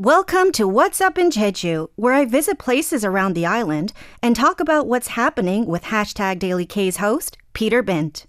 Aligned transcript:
Welcome 0.00 0.50
to 0.54 0.66
What's 0.66 1.00
Up 1.00 1.18
in 1.18 1.30
Jeju, 1.30 1.88
where 1.94 2.12
I 2.12 2.24
visit 2.24 2.58
places 2.58 3.04
around 3.04 3.34
the 3.34 3.46
island 3.46 3.92
and 4.20 4.34
talk 4.34 4.58
about 4.58 4.88
what's 4.88 5.06
happening 5.06 5.66
with 5.66 5.84
hashtag 5.84 6.40
Daily 6.40 6.66
K's 6.66 6.96
host, 6.96 7.38
Peter 7.52 7.80
Bent. 7.80 8.26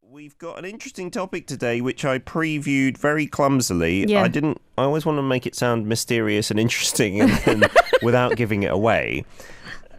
We've 0.00 0.38
got 0.38 0.56
an 0.56 0.64
interesting 0.64 1.10
topic 1.10 1.48
today, 1.48 1.80
which 1.80 2.04
I 2.04 2.20
previewed 2.20 2.96
very 2.96 3.26
clumsily. 3.26 4.06
Yeah. 4.06 4.22
I 4.22 4.28
didn't. 4.28 4.60
I 4.78 4.84
always 4.84 5.04
want 5.04 5.18
to 5.18 5.22
make 5.22 5.48
it 5.48 5.56
sound 5.56 5.88
mysterious 5.88 6.52
and 6.52 6.60
interesting, 6.60 7.20
and, 7.20 7.42
and 7.44 7.68
without 8.02 8.36
giving 8.36 8.62
it 8.62 8.70
away. 8.70 9.24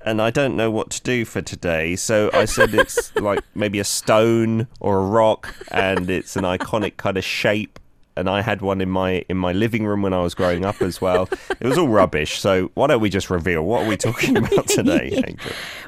And 0.06 0.22
I 0.22 0.30
don't 0.30 0.56
know 0.56 0.72
what 0.72 0.92
to 0.92 1.02
do 1.02 1.26
for 1.26 1.42
today, 1.42 1.98
so 1.98 2.30
I 2.32 2.46
said 2.46 2.74
it's 2.74 3.14
like 3.18 3.42
maybe 3.54 3.80
a 3.80 3.84
stone 3.84 4.68
or 4.80 5.00
a 5.00 5.06
rock, 5.06 5.54
and 5.72 6.10
it's 6.10 6.38
an 6.38 6.46
iconic 6.46 6.96
kind 6.96 7.18
of 7.18 7.26
shape. 7.26 7.80
And 8.18 8.30
I 8.30 8.42
had 8.42 8.62
one 8.62 8.80
in 8.82 8.90
my 8.90 9.26
in 9.30 9.38
my 9.38 9.52
living 9.52 9.86
room 9.86 10.02
when 10.02 10.14
I 10.14 10.22
was 10.22 10.34
growing 10.34 10.64
up 10.64 10.82
as 10.82 11.02
well. 11.02 11.28
It 11.60 11.68
was 11.68 11.78
all 11.78 11.90
rubbish. 11.90 12.40
So 12.40 12.72
why 12.76 12.88
don't 12.88 13.02
we 13.02 13.10
just 13.10 13.30
reveal 13.30 13.64
what 13.64 13.84
are 13.84 13.90
we 13.90 13.98
talking 13.98 14.38
about 14.38 14.68
today, 14.80 15.36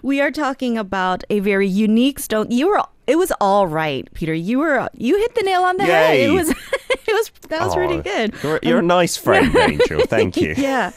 We 0.04 0.20
are 0.22 0.32
talking 0.32 0.78
about 0.78 1.24
a 1.30 1.40
very 1.40 1.68
unique 1.68 2.20
stone. 2.20 2.52
You 2.52 2.68
were 2.70 2.82
it 3.08 3.18
was 3.18 3.32
all 3.40 3.68
right, 3.68 4.08
Peter. 4.14 4.34
You 4.34 4.60
were 4.60 4.90
you 4.94 5.18
hit 5.18 5.36
the 5.36 5.44
nail 5.44 5.64
on 5.64 5.78
the 5.78 5.86
head. 5.86 6.20
It 6.20 6.32
was 6.32 6.50
it 6.90 7.08
was 7.08 7.32
that 7.48 7.62
was 7.62 7.78
really 7.78 8.00
Oh, 8.00 8.02
good. 8.02 8.34
You're, 8.44 8.60
you're 8.62 8.80
a 8.80 8.84
nice 8.84 9.18
um, 9.18 9.24
friend, 9.24 9.56
Angel. 9.56 10.02
Thank 10.06 10.36
you. 10.36 10.54
Yeah, 10.58 10.92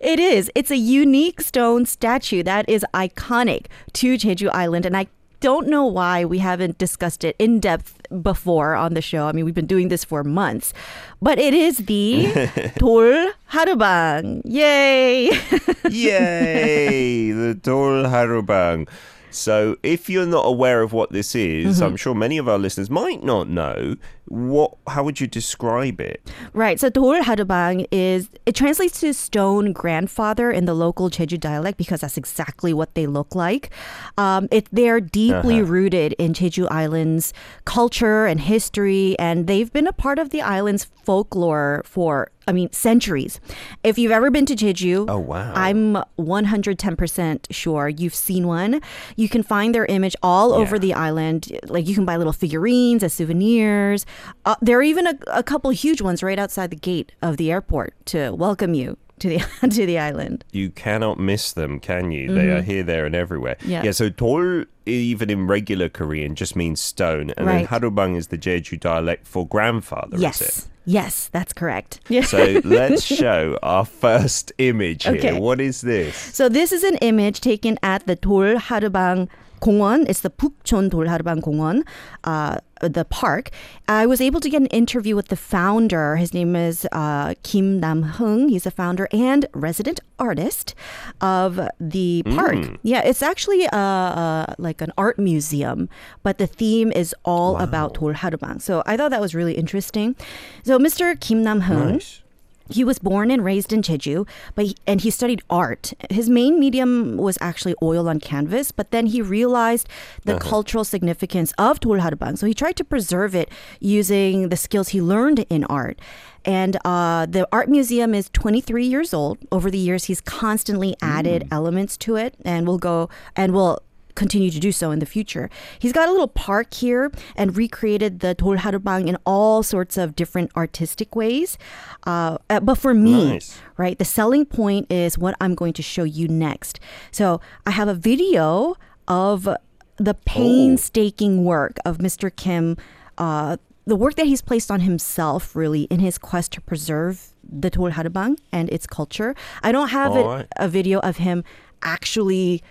it 0.00 0.18
is. 0.18 0.50
It's 0.56 0.72
a 0.72 0.76
unique 0.76 1.40
stone 1.40 1.86
statue 1.86 2.42
that 2.42 2.68
is 2.68 2.84
iconic 2.92 3.66
to 3.94 4.14
Jeju 4.16 4.50
Island, 4.52 4.84
and 4.84 4.96
I 4.96 5.06
don't 5.44 5.68
know 5.68 5.84
why 5.84 6.24
we 6.24 6.38
haven't 6.38 6.78
discussed 6.78 7.22
it 7.22 7.36
in 7.38 7.60
depth 7.60 8.00
before 8.22 8.74
on 8.74 8.94
the 8.94 9.02
show. 9.02 9.26
I 9.26 9.32
mean, 9.32 9.44
we've 9.44 9.54
been 9.54 9.66
doing 9.66 9.88
this 9.88 10.02
for 10.02 10.24
months, 10.24 10.72
but 11.20 11.38
it 11.38 11.52
is 11.52 11.84
the 11.84 12.48
Dol 12.78 13.28
Harubang. 13.52 14.40
Yay! 14.46 15.28
Yay! 15.90 17.30
the 17.32 17.54
Dol 17.54 18.04
Harubang. 18.04 18.88
So, 19.30 19.76
if 19.82 20.08
you're 20.08 20.24
not 20.26 20.46
aware 20.46 20.80
of 20.80 20.92
what 20.92 21.10
this 21.12 21.34
is, 21.34 21.76
Mm-hmm. 21.76 21.84
I'm 21.84 21.96
sure 21.96 22.14
many 22.14 22.38
of 22.38 22.48
our 22.48 22.56
listeners 22.58 22.88
might 22.88 23.22
not 23.22 23.48
know. 23.48 23.96
What? 24.26 24.74
How 24.86 25.04
would 25.04 25.20
you 25.20 25.26
describe 25.26 26.00
it? 26.00 26.20
Right. 26.54 26.80
So 26.80 26.88
Dol 26.88 27.20
Harubang 27.22 27.86
is 27.92 28.30
it 28.46 28.54
translates 28.54 29.00
to 29.00 29.12
stone 29.12 29.72
grandfather 29.72 30.50
in 30.50 30.64
the 30.64 30.74
local 30.74 31.10
Jeju 31.10 31.38
dialect 31.38 31.76
because 31.78 32.00
that's 32.00 32.16
exactly 32.16 32.72
what 32.72 32.94
they 32.94 33.06
look 33.06 33.34
like. 33.34 33.70
Um, 34.16 34.48
it 34.50 34.68
they're 34.72 35.00
deeply 35.00 35.60
Uh-huh. 35.60 35.70
rooted 35.72 36.14
in 36.18 36.32
Jeju 36.32 36.68
Island's 36.70 37.32
culture 37.64 38.24
and 38.26 38.40
history, 38.40 39.14
and 39.18 39.46
they've 39.46 39.72
been 39.72 39.86
a 39.86 39.92
part 39.92 40.18
of 40.18 40.30
the 40.30 40.40
island's 40.42 40.84
folklore 41.04 41.82
for 41.84 42.30
I 42.46 42.52
mean 42.52 42.70
centuries. 42.72 43.40
If 43.82 43.98
you've 43.98 44.12
ever 44.12 44.30
been 44.30 44.46
to 44.46 44.54
Jeju, 44.54 45.06
Oh, 45.08 45.18
wow. 45.18 45.52
I'm 45.54 45.96
110% 46.18 47.46
sure 47.50 47.88
you've 47.88 48.14
seen 48.14 48.46
one. 48.46 48.80
You 49.16 49.28
can 49.28 49.42
find 49.42 49.74
their 49.74 49.86
image 49.86 50.14
all 50.22 50.52
over 50.52 50.78
the 50.78 50.92
island. 50.94 51.58
Like 51.68 51.86
you 51.88 51.94
can 51.94 52.04
buy 52.04 52.16
little 52.16 52.32
figurines 52.32 53.02
as 53.02 53.12
souvenirs. 53.12 54.04
Uh, 54.44 54.56
there 54.60 54.78
are 54.78 54.82
even 54.82 55.06
a, 55.06 55.14
a 55.28 55.42
couple 55.42 55.70
huge 55.70 56.00
ones 56.00 56.22
right 56.22 56.38
outside 56.38 56.70
the 56.70 56.76
gate 56.76 57.12
of 57.22 57.36
the 57.36 57.50
airport 57.50 57.94
to 58.06 58.30
welcome 58.32 58.74
you 58.74 58.96
to 59.20 59.28
the 59.28 59.38
to 59.68 59.86
the 59.86 59.98
island. 59.98 60.44
You 60.52 60.70
cannot 60.70 61.18
miss 61.18 61.52
them, 61.52 61.78
can 61.80 62.10
you? 62.10 62.34
They 62.34 62.50
are 62.50 62.62
here, 62.62 62.82
there, 62.82 63.06
and 63.06 63.14
everywhere. 63.14 63.56
Mm-hmm. 63.60 63.70
Yeah. 63.70 63.82
Yeah. 63.84 63.90
So 63.92 64.08
Dol, 64.08 64.64
even 64.86 65.30
in 65.30 65.46
regular 65.46 65.88
Korean, 65.88 66.34
just 66.34 66.56
means 66.56 66.80
stone, 66.80 67.30
and 67.36 67.46
Right. 67.46 67.68
then 67.68 67.80
Harubang 67.80 68.16
is 68.16 68.28
the 68.28 68.38
Jeju 68.38 68.80
dialect 68.80 69.26
for 69.26 69.46
grandfather. 69.46 70.16
Is 70.16 70.22
it? 70.22 70.24
yes. 70.24 70.68
Yes, 70.86 71.28
that's 71.32 71.54
correct. 71.54 72.00
Yeah. 72.10 72.24
So 72.24 72.60
let's 72.62 73.02
show 73.02 73.58
our 73.62 73.86
first 73.86 74.52
image 74.58 75.04
here. 75.04 75.14
Okay. 75.14 75.32
What 75.40 75.58
is 75.58 75.80
this? 75.80 76.14
So 76.14 76.50
this 76.50 76.72
is 76.72 76.84
an 76.84 76.96
image 76.96 77.40
taken 77.40 77.78
at 77.82 78.06
the 78.06 78.16
Dol 78.16 78.56
Harubang 78.58 79.28
Gongwon. 79.62 80.04
It's 80.10 80.20
the 80.20 80.28
Pukchon 80.28 80.90
Dol 80.90 81.06
Harubang 81.06 81.40
Gongwon, 81.40 81.84
uh, 82.24 82.58
the 82.88 83.04
park. 83.04 83.50
I 83.88 84.06
was 84.06 84.20
able 84.20 84.40
to 84.40 84.48
get 84.48 84.60
an 84.60 84.66
interview 84.68 85.16
with 85.16 85.28
the 85.28 85.36
founder. 85.36 86.16
His 86.16 86.34
name 86.34 86.56
is 86.56 86.86
uh, 86.92 87.34
Kim 87.42 87.80
Nam 87.80 88.02
Hung. 88.02 88.48
He's 88.48 88.66
a 88.66 88.70
founder 88.70 89.08
and 89.12 89.46
resident 89.54 90.00
artist 90.18 90.74
of 91.20 91.60
the 91.80 92.22
park. 92.34 92.78
Yeah, 92.82 93.02
it's 93.02 93.22
actually 93.22 93.66
uh, 93.66 93.76
uh, 93.76 94.54
like 94.58 94.80
an 94.80 94.92
art 94.96 95.18
museum, 95.18 95.88
but 96.22 96.38
the 96.38 96.46
theme 96.46 96.92
is 96.92 97.14
all 97.24 97.58
about 97.58 97.94
Dol 97.94 98.14
Harubang. 98.14 98.60
So 98.60 98.82
I 98.86 98.96
thought 98.96 99.10
that 99.10 99.20
was 99.20 99.34
really 99.34 99.54
interesting. 99.54 100.16
So 100.64 100.78
Mr. 100.78 101.18
Kim 101.18 101.42
Nam 101.42 101.62
Hung. 101.62 101.92
Nice. 101.94 102.23
He 102.70 102.84
was 102.84 102.98
born 102.98 103.30
and 103.30 103.44
raised 103.44 103.72
in 103.72 103.82
Jeju, 103.82 104.26
but 104.54 104.66
he, 104.66 104.76
and 104.86 105.00
he 105.00 105.10
studied 105.10 105.42
art. 105.50 105.92
His 106.10 106.30
main 106.30 106.58
medium 106.58 107.16
was 107.16 107.36
actually 107.40 107.74
oil 107.82 108.08
on 108.08 108.20
canvas, 108.20 108.72
but 108.72 108.90
then 108.90 109.06
he 109.06 109.20
realized 109.20 109.88
the 110.24 110.38
cultural 110.38 110.84
significance 110.84 111.52
of 111.58 111.80
Dol 111.80 112.00
So 112.36 112.46
he 112.46 112.54
tried 112.54 112.76
to 112.76 112.84
preserve 112.84 113.34
it 113.34 113.50
using 113.80 114.48
the 114.48 114.56
skills 114.56 114.88
he 114.88 115.02
learned 115.02 115.44
in 115.50 115.64
art. 115.64 115.98
And 116.44 116.76
uh, 116.84 117.26
the 117.26 117.48
art 117.52 117.68
museum 117.68 118.14
is 118.14 118.28
23 118.30 118.86
years 118.86 119.14
old. 119.14 119.38
Over 119.50 119.70
the 119.70 119.78
years, 119.78 120.04
he's 120.04 120.20
constantly 120.20 120.94
added 121.00 121.48
elements 121.50 121.96
to 121.98 122.16
it, 122.16 122.34
and 122.44 122.66
we'll 122.66 122.78
go 122.78 123.08
and 123.34 123.54
we'll 123.54 123.80
continue 124.14 124.50
to 124.50 124.60
do 124.60 124.72
so 124.72 124.90
in 124.90 124.98
the 124.98 125.06
future. 125.06 125.50
He's 125.78 125.92
got 125.92 126.08
a 126.08 126.12
little 126.12 126.28
park 126.28 126.74
here 126.74 127.10
and 127.36 127.56
recreated 127.56 128.20
the 128.20 128.34
Dol 128.34 128.56
Harubang 128.56 129.08
in 129.08 129.16
all 129.24 129.62
sorts 129.62 129.96
of 129.96 130.16
different 130.16 130.50
artistic 130.56 131.16
ways. 131.16 131.58
Uh, 132.06 132.38
uh, 132.50 132.60
but 132.60 132.76
for 132.76 132.94
me, 132.94 133.30
Nice. 133.30 133.58
right, 133.76 133.98
the 133.98 134.04
selling 134.04 134.46
point 134.46 134.90
is 134.90 135.18
what 135.18 135.34
I'm 135.40 135.54
going 135.54 135.72
to 135.74 135.82
show 135.82 136.04
you 136.04 136.28
next. 136.28 136.80
So 137.10 137.40
I 137.66 137.72
have 137.72 137.88
a 137.88 137.94
video 137.94 138.76
of 139.08 139.48
the 139.96 140.14
painstaking 140.14 141.44
work 141.44 141.78
of 141.84 141.98
Mr. 141.98 142.34
Kim. 142.34 142.76
Uh, 143.18 143.56
the 143.86 143.96
work 143.96 144.14
that 144.14 144.26
he's 144.26 144.40
placed 144.40 144.70
on 144.70 144.80
himself, 144.80 145.54
really, 145.54 145.82
in 145.84 146.00
his 146.00 146.16
quest 146.16 146.52
to 146.52 146.60
preserve 146.60 147.34
the 147.42 147.70
Harubang 147.70 148.38
and 148.50 148.70
its 148.70 148.86
culture. 148.86 149.34
I 149.62 149.72
don't 149.72 149.88
have 149.88 150.16
it, 150.16 150.24
right. 150.24 150.46
a 150.56 150.68
video 150.68 151.00
of 151.00 151.18
him 151.18 151.44
actually 151.82 152.62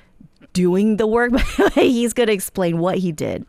doing 0.53 0.97
the 0.97 1.07
work, 1.07 1.31
but 1.31 1.73
he's 1.73 2.13
going 2.13 2.27
to 2.27 2.33
explain 2.33 2.77
what 2.79 2.97
he 2.97 3.11
did, 3.11 3.45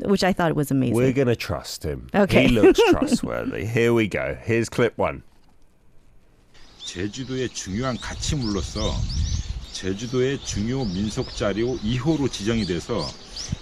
which 0.00 0.24
I 0.24 0.32
thought 0.32 0.54
was 0.54 0.70
amazing. 0.70 0.96
We're 0.96 1.12
going 1.12 1.28
to 1.28 1.36
trust 1.36 1.84
him. 1.84 2.08
Okay. 2.14 2.48
He 2.48 2.60
looks 2.60 2.80
trustworthy. 2.90 3.64
Here 3.64 3.94
we 3.94 4.08
go. 4.08 4.36
Here's 4.42 4.68
clip 4.68 4.98
one. 4.98 5.22
제주도의 6.84 7.48
중요한 7.48 7.96
가치물로서 7.96 8.80
제주도의 9.72 10.38
중요 10.44 10.84
민속 10.84 11.34
자료 11.34 11.76
2호로 11.78 12.30
지정이 12.30 12.66
돼서 12.66 13.06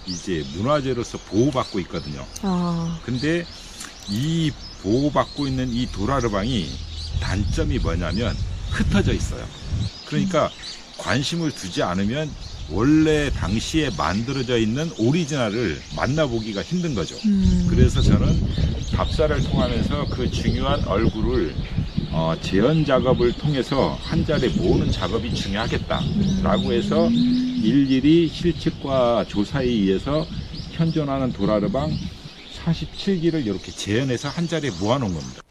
이제 0.05 0.43
문화재로서 0.55 1.17
보호받고 1.29 1.79
있거든요. 1.81 2.25
어, 2.43 2.99
근데 3.05 3.45
이 4.09 4.51
보호받고 4.81 5.47
있는 5.47 5.69
이 5.69 5.85
도라르방이 5.91 6.67
단점이 7.21 7.79
뭐냐면 7.79 8.35
흩어져 8.71 9.13
있어요. 9.13 9.45
그러니까 10.07 10.49
관심을 11.01 11.51
두지 11.51 11.81
않으면 11.83 12.29
원래 12.69 13.29
당시에 13.31 13.89
만들어져 13.97 14.57
있는 14.57 14.89
오리지널을 14.97 15.81
만나보기가 15.95 16.61
힘든 16.61 16.95
거죠. 16.95 17.15
그래서 17.69 18.01
저는 18.01 18.27
답사를 18.93 19.43
통하면서 19.43 20.05
그 20.11 20.29
중요한 20.29 20.83
얼굴을 20.85 21.53
어, 22.11 22.35
재현 22.41 22.85
작업을 22.85 23.33
통해서 23.33 23.97
한 24.01 24.25
자리에 24.25 24.49
모으는 24.49 24.91
작업이 24.91 25.33
중요하겠다라고 25.33 26.71
해서 26.71 27.09
일일이 27.09 28.27
실측과 28.27 29.25
조사에 29.27 29.65
의해서 29.65 30.25
현존하는 30.71 31.31
도라르방 31.33 31.91
47기를 32.63 33.45
이렇게 33.45 33.71
재현해서 33.71 34.29
한 34.29 34.47
자리에 34.47 34.71
모아놓은 34.79 35.13
겁니다. 35.13 35.41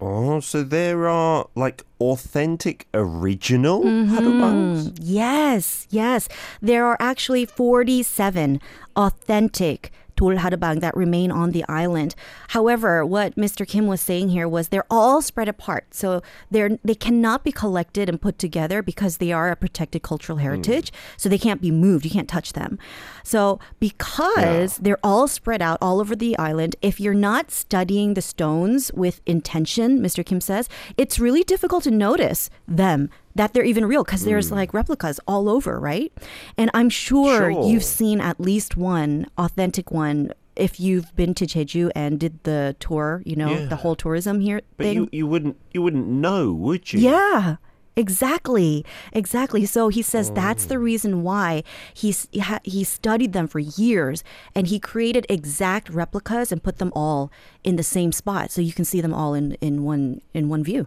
Oh, 0.00 0.38
so 0.40 0.62
there 0.62 1.08
are 1.08 1.48
like 1.56 1.84
authentic 2.00 2.86
original 2.94 3.82
mm-hmm. 3.82 4.16
Harubangs? 4.16 4.96
Yes, 5.00 5.86
yes. 5.90 6.28
There 6.62 6.86
are 6.86 6.96
actually 7.00 7.46
47 7.46 8.60
authentic 8.94 9.90
Dol 10.18 10.36
Harubang 10.36 10.80
that 10.80 10.96
remain 10.96 11.30
on 11.30 11.52
the 11.52 11.64
island. 11.68 12.16
However, 12.48 13.06
what 13.06 13.36
Mr. 13.36 13.66
Kim 13.66 13.86
was 13.86 14.00
saying 14.00 14.30
here 14.30 14.48
was 14.48 14.68
they're 14.68 14.84
all 14.90 15.22
spread 15.22 15.48
apart. 15.48 15.94
So 15.94 16.22
they're 16.50 16.78
they 16.84 16.96
cannot 16.96 17.44
be 17.44 17.52
collected 17.52 18.08
and 18.08 18.20
put 18.20 18.36
together 18.38 18.82
because 18.82 19.18
they 19.18 19.30
are 19.32 19.50
a 19.50 19.56
protected 19.56 20.02
cultural 20.02 20.38
hmm. 20.38 20.42
heritage. 20.42 20.92
So 21.16 21.28
they 21.28 21.38
can't 21.38 21.60
be 21.60 21.70
moved. 21.70 22.04
You 22.04 22.10
can't 22.10 22.28
touch 22.28 22.52
them. 22.52 22.78
So 23.22 23.60
because 23.78 24.78
they're 24.78 24.98
all 25.04 25.28
spread 25.28 25.62
out 25.62 25.78
all 25.80 26.00
over 26.00 26.16
the 26.16 26.36
island, 26.36 26.74
if 26.82 26.98
you're 26.98 27.14
not 27.14 27.52
studying 27.52 28.14
the 28.14 28.22
stones 28.22 28.92
with 28.94 29.20
intention, 29.24 30.00
Mr. 30.00 30.26
Kim 30.26 30.40
says, 30.40 30.68
it's 30.96 31.20
really 31.20 31.44
difficult 31.44 31.84
to 31.84 31.92
notice 31.92 32.50
them 32.66 33.10
that 33.34 33.52
they're 33.52 33.64
even 33.64 33.84
real 33.86 34.04
because 34.04 34.24
there's 34.24 34.48
mm. 34.50 34.56
like 34.56 34.74
replicas 34.74 35.20
all 35.26 35.48
over, 35.48 35.78
right? 35.78 36.12
And 36.56 36.70
I'm 36.74 36.90
sure, 36.90 37.52
Sure. 37.52 37.66
you've 37.68 37.84
seen 37.84 38.20
at 38.20 38.40
least 38.40 38.76
one 38.76 39.26
authentic 39.36 39.90
one 39.90 40.32
if 40.56 40.80
you've 40.80 41.14
been 41.14 41.34
to 41.34 41.46
Jeju 41.46 41.92
and 41.94 42.18
did 42.18 42.42
the 42.42 42.74
tour, 42.80 43.22
you 43.24 43.36
know, 43.36 43.50
Yeah. 43.50 43.66
the 43.66 43.76
whole 43.76 43.94
tourism 43.94 44.40
here 44.40 44.60
But 44.76 44.84
thing. 44.84 44.96
you, 44.96 45.08
you 45.12 45.26
wouldn't 45.26 45.56
you 45.72 45.82
wouldn't 45.82 46.08
know, 46.08 46.52
would 46.52 46.92
you? 46.92 46.98
Yeah. 47.00 47.56
Exactly, 47.96 48.84
exactly. 49.12 49.66
So 49.66 49.88
he 49.88 50.02
says 50.02 50.30
that's 50.30 50.64
Oh. 50.66 50.68
the 50.68 50.78
reason 50.78 51.24
why 51.24 51.64
he 51.92 52.14
he 52.62 52.84
studied 52.84 53.32
them 53.32 53.48
for 53.48 53.58
years 53.58 54.22
and 54.54 54.68
he 54.68 54.78
created 54.78 55.26
exact 55.28 55.90
replicas 55.90 56.52
and 56.52 56.62
put 56.62 56.78
them 56.78 56.92
all 56.94 57.30
in 57.64 57.74
the 57.74 57.82
same 57.82 58.12
spot 58.12 58.50
so 58.52 58.60
you 58.60 58.72
can 58.72 58.84
see 58.84 59.00
them 59.00 59.12
all 59.12 59.34
in, 59.34 59.54
in 59.60 59.82
one 59.82 60.20
in 60.32 60.48
one 60.48 60.62
view. 60.62 60.86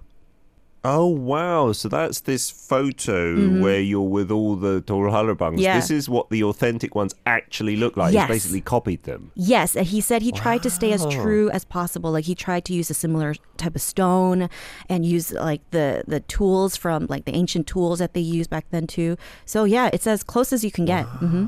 Oh 0.84 1.06
wow! 1.06 1.74
So 1.74 1.88
that's 1.90 2.22
this 2.22 2.50
photo 2.50 3.62
where 3.62 3.80
you're 3.80 4.02
with 4.02 4.32
all 4.32 4.56
the 4.56 4.82
Dol 4.82 5.04
Harubangs. 5.12 5.38
Mm-hmm. 5.54 5.60
Yeah. 5.60 5.76
This 5.80 5.92
is 5.92 6.10
what 6.10 6.32
the 6.32 6.44
authentic 6.44 6.96
ones 6.96 7.14
actually 7.28 7.76
look 7.76 7.96
like. 7.98 8.14
Yes. 8.14 8.28
He's 8.28 8.36
basically 8.36 8.62
copied 8.62 9.04
them. 9.04 9.32
Yes, 9.36 9.74
he 9.74 10.02
said 10.02 10.24
he 10.24 10.32
tried 10.32 10.64
to 10.64 10.72
stay 10.72 10.92
as 10.92 11.06
true 11.06 11.52
as 11.52 11.66
possible. 11.66 12.12
Like 12.12 12.26
he 12.26 12.34
tried 12.34 12.66
to 12.66 12.74
use 12.74 12.90
a 12.90 12.96
similar 12.96 13.36
type 13.58 13.76
of 13.76 13.82
stone 13.82 14.50
and 14.90 15.06
use 15.06 15.32
like 15.32 15.62
the 15.70 16.04
the 16.08 16.22
tools 16.22 16.76
from 16.78 17.06
like 17.10 17.26
the 17.26 17.36
ancient 17.36 17.68
tools 17.68 18.00
that 18.00 18.16
they 18.16 18.22
used 18.22 18.50
back 18.50 18.66
then 18.72 18.88
too. 18.88 19.18
So 19.46 19.66
yeah, 19.66 19.92
it's 19.94 20.08
as 20.08 20.24
close 20.24 20.52
as 20.52 20.64
you 20.64 20.72
can 20.72 20.86
get. 20.86 21.04
hmm 21.04 21.46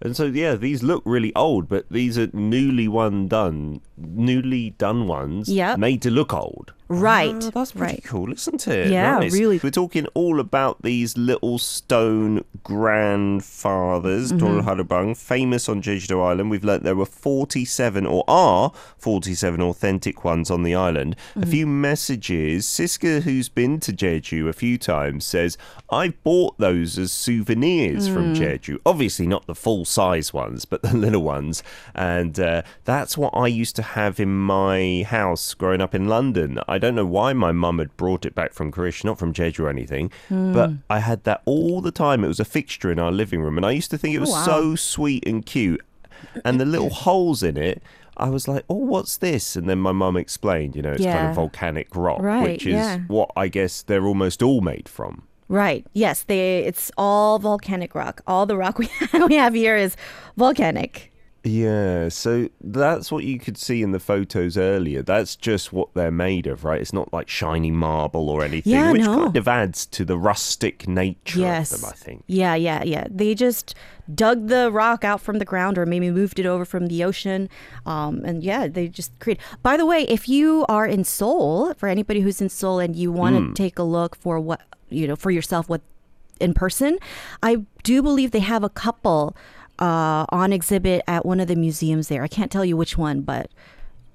And 0.00 0.16
so 0.16 0.24
yeah, 0.24 0.54
these 0.56 0.82
look 0.82 1.02
really 1.04 1.32
old, 1.36 1.68
but 1.68 1.84
these 1.90 2.18
are 2.18 2.28
newly 2.32 2.88
one 2.88 3.28
done, 3.28 3.82
newly 3.96 4.70
done 4.70 5.06
ones, 5.06 5.48
Yep. 5.48 5.78
made 5.78 6.00
to 6.02 6.10
look 6.10 6.32
old. 6.32 6.72
Right, 7.00 7.34
Ah, 7.34 7.50
that's 7.50 7.72
pretty 7.72 7.94
right. 7.94 8.04
cool, 8.04 8.32
isn't 8.32 8.66
it? 8.68 8.90
Yeah, 8.90 9.18
Nice. 9.20 9.32
really. 9.32 9.60
We're 9.62 9.70
talking 9.70 10.06
all 10.14 10.38
about 10.40 10.82
these 10.82 11.16
little 11.16 11.58
stone 11.58 12.44
grandfathers, 12.62 14.32
mm 14.32 15.16
famous 15.16 15.68
on 15.68 15.82
Jeju 15.82 16.22
Island. 16.22 16.50
We've 16.50 16.64
learnt 16.64 16.82
there 16.84 16.94
were 16.94 17.06
47 17.06 18.06
or 18.06 18.24
are 18.28 18.72
47 18.98 19.60
authentic 19.62 20.24
ones 20.24 20.50
on 20.50 20.62
the 20.62 20.74
island. 20.74 21.16
A 21.36 21.46
few 21.46 21.66
messages. 21.66 22.66
Siska, 22.66 23.22
who's 23.22 23.48
been 23.48 23.80
to 23.80 23.92
Jeju 23.92 24.48
a 24.48 24.52
few 24.52 24.78
times, 24.78 25.24
says, 25.24 25.56
I've 25.90 26.22
bought 26.22 26.58
those 26.58 26.98
as 26.98 27.12
souvenirs 27.12 28.08
from 28.08 28.34
Jeju. 28.34 28.78
Obviously, 28.84 29.26
not 29.26 29.46
the 29.46 29.54
full 29.54 29.84
size 29.84 30.32
ones, 30.32 30.64
but 30.64 30.82
the 30.82 30.96
little 31.04 31.22
ones. 31.22 31.62
And 31.94 32.38
uh, 32.38 32.62
that's 32.84 33.16
what 33.18 33.32
I 33.34 33.46
used 33.46 33.76
to 33.76 33.82
have 33.82 34.20
in 34.20 34.34
my 34.36 35.04
house 35.08 35.54
growing 35.54 35.80
up 35.80 35.94
in 35.94 36.08
London. 36.08 36.58
I 36.68 36.78
don't 36.82 36.96
know 36.96 37.06
why 37.06 37.32
my 37.32 37.52
mum 37.52 37.78
had 37.78 37.96
brought 37.96 38.26
it 38.26 38.34
back 38.34 38.52
from 38.52 38.72
Kurish, 38.72 39.04
not 39.04 39.18
from 39.18 39.32
Jeju 39.32 39.60
or 39.60 39.68
anything, 39.68 40.10
hmm. 40.28 40.52
but 40.52 40.70
I 40.90 40.98
had 40.98 41.22
that 41.24 41.40
all 41.44 41.80
the 41.80 41.92
time. 41.92 42.24
It 42.24 42.28
was 42.28 42.40
a 42.40 42.44
fixture 42.44 42.90
in 42.90 42.98
our 42.98 43.12
living 43.12 43.40
room, 43.40 43.56
and 43.56 43.64
I 43.64 43.70
used 43.70 43.90
to 43.92 43.98
think 43.98 44.14
it 44.14 44.18
oh, 44.18 44.22
was 44.22 44.30
wow. 44.30 44.44
so 44.44 44.74
sweet 44.74 45.26
and 45.26 45.46
cute. 45.46 45.80
And 46.44 46.60
the 46.60 46.64
little 46.64 46.90
holes 47.06 47.42
in 47.42 47.56
it, 47.56 47.82
I 48.16 48.28
was 48.30 48.48
like, 48.48 48.64
"Oh, 48.68 48.74
what's 48.74 49.18
this?" 49.18 49.54
And 49.54 49.68
then 49.68 49.78
my 49.78 49.92
mum 49.92 50.16
explained, 50.16 50.74
you 50.74 50.82
know, 50.82 50.92
it's 50.92 51.04
kind 51.04 51.28
of 51.28 51.36
volcanic 51.36 51.94
rock, 51.94 52.20
Right, 52.20 52.42
which 52.42 52.66
is 52.66 52.74
yeah. 52.74 52.98
what 53.06 53.30
I 53.36 53.46
guess 53.48 53.82
they're 53.82 54.04
almost 54.04 54.42
all 54.42 54.60
made 54.60 54.88
from. 54.88 55.22
Right. 55.48 55.86
Yes, 55.92 56.24
they. 56.24 56.60
It's 56.64 56.90
all 56.98 57.38
volcanic 57.38 57.94
rock. 57.94 58.22
All 58.26 58.46
the 58.46 58.56
rock 58.56 58.78
we 58.78 58.88
we 59.28 59.34
have 59.36 59.54
here 59.54 59.76
is 59.76 59.96
volcanic. 60.36 61.11
Yeah, 61.44 62.08
so 62.08 62.48
that's 62.60 63.10
what 63.10 63.24
you 63.24 63.38
could 63.40 63.58
see 63.58 63.82
in 63.82 63.90
the 63.90 63.98
photos 63.98 64.56
earlier. 64.56 65.02
That's 65.02 65.34
just 65.34 65.72
what 65.72 65.88
they're 65.94 66.12
made 66.12 66.46
of, 66.46 66.62
right? 66.64 66.80
It's 66.80 66.92
not 66.92 67.12
like 67.12 67.28
shiny 67.28 67.72
marble 67.72 68.30
or 68.30 68.44
anything, 68.44 68.72
Yeah, 68.72 68.92
which 68.92 69.02
no. 69.02 69.24
kind 69.24 69.36
of 69.36 69.48
adds 69.48 69.84
to 69.86 70.04
the 70.04 70.16
rustic 70.16 70.86
nature 70.86 71.40
Yes. 71.40 71.72
of 71.72 71.80
them, 71.80 71.90
I 71.92 71.96
think. 71.96 72.22
Yeah, 72.28 72.54
yeah, 72.54 72.84
yeah. 72.84 73.08
They 73.10 73.34
just 73.34 73.74
dug 74.14 74.46
the 74.48 74.70
rock 74.70 75.02
out 75.04 75.20
from 75.20 75.38
the 75.40 75.44
ground 75.44 75.78
or 75.78 75.86
maybe 75.86 76.12
moved 76.12 76.38
it 76.38 76.46
over 76.46 76.64
from 76.64 76.86
the 76.86 77.02
ocean. 77.02 77.48
Um, 77.86 78.22
and 78.24 78.44
yeah, 78.44 78.68
they 78.68 78.86
just 78.86 79.10
create. 79.18 79.40
By 79.64 79.76
the 79.76 79.86
way, 79.86 80.02
if 80.02 80.28
you 80.28 80.64
are 80.68 80.86
in 80.86 81.02
Seoul, 81.02 81.74
for 81.74 81.88
anybody 81.88 82.20
who's 82.20 82.40
in 82.40 82.50
Seoul 82.50 82.78
and 82.78 82.94
you 82.94 83.10
want 83.10 83.56
to 83.56 83.60
take 83.60 83.80
a 83.80 83.84
look 83.84 84.14
for 84.14 84.38
what, 84.38 84.60
you 84.90 85.08
know, 85.08 85.16
for 85.16 85.32
yourself, 85.32 85.68
what 85.68 85.80
in 86.38 86.54
person, 86.54 86.98
I 87.42 87.64
do 87.82 88.00
believe 88.00 88.30
they 88.30 88.40
have 88.40 88.62
a 88.62 88.68
couple 88.68 89.36
uh, 89.82 90.24
on 90.30 90.52
exhibit 90.52 91.02
at 91.06 91.26
one 91.26 91.40
of 91.40 91.48
the 91.48 91.56
museums 91.56 92.08
there. 92.08 92.22
I 92.22 92.28
can't 92.28 92.50
tell 92.50 92.64
you 92.64 92.76
which 92.76 92.96
one, 92.96 93.20
but 93.22 93.50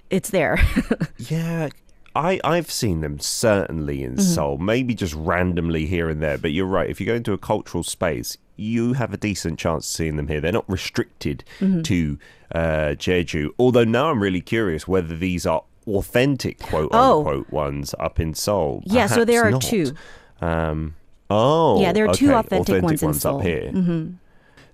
it's 0.09 0.29
there. 0.31 0.57
Yeah, 1.19 1.69
I, 2.15 2.39
I've 2.43 2.71
seen 2.71 3.01
them 3.01 3.19
certainly 3.19 4.03
in 4.03 4.13
Mm-hmm. 4.13 4.21
Seoul, 4.21 4.57
maybe 4.57 4.93
just 4.95 5.13
randomly 5.15 5.85
here 5.87 6.09
and 6.09 6.21
there. 6.21 6.37
But 6.37 6.51
you're 6.51 6.65
right. 6.65 6.89
If 6.89 6.99
you 7.01 7.05
go 7.07 7.15
into 7.15 7.33
a 7.33 7.37
cultural 7.37 7.83
space, 7.83 8.37
you 8.55 8.93
have 8.93 9.13
a 9.13 9.17
decent 9.17 9.59
chance 9.59 9.85
of 9.85 9.95
seeing 9.95 10.15
them 10.15 10.27
here. 10.27 10.39
They're 10.41 10.51
not 10.51 10.69
restricted 10.69 11.43
Mm-hmm. 11.59 11.81
to 11.81 12.17
uh, 12.55 12.59
Jeju. 12.97 13.49
Although 13.59 13.83
now 13.83 14.09
I'm 14.09 14.21
really 14.23 14.41
curious 14.41 14.87
whether 14.87 15.17
these 15.17 15.45
are 15.45 15.63
authentic 15.87 16.59
quote 16.59 16.89
Oh. 16.93 17.19
unquote 17.19 17.49
ones 17.51 17.93
up 17.99 18.19
in 18.19 18.33
Seoul. 18.33 18.83
Yeah, 18.85 19.07
so 19.07 19.25
there 19.25 19.43
are 19.43 19.51
not. 19.51 19.61
two. 19.63 19.93
Um, 20.41 20.95
oh, 21.29 21.81
Yeah, 21.81 21.91
there 21.93 22.07
are 22.09 22.13
two 22.13 22.27
okay, 22.27 22.35
authentic 22.35 22.83
ones 22.83 23.03
in 23.03 23.13
Seoul. 23.15 23.37
up 23.39 23.43
here. 23.43 23.71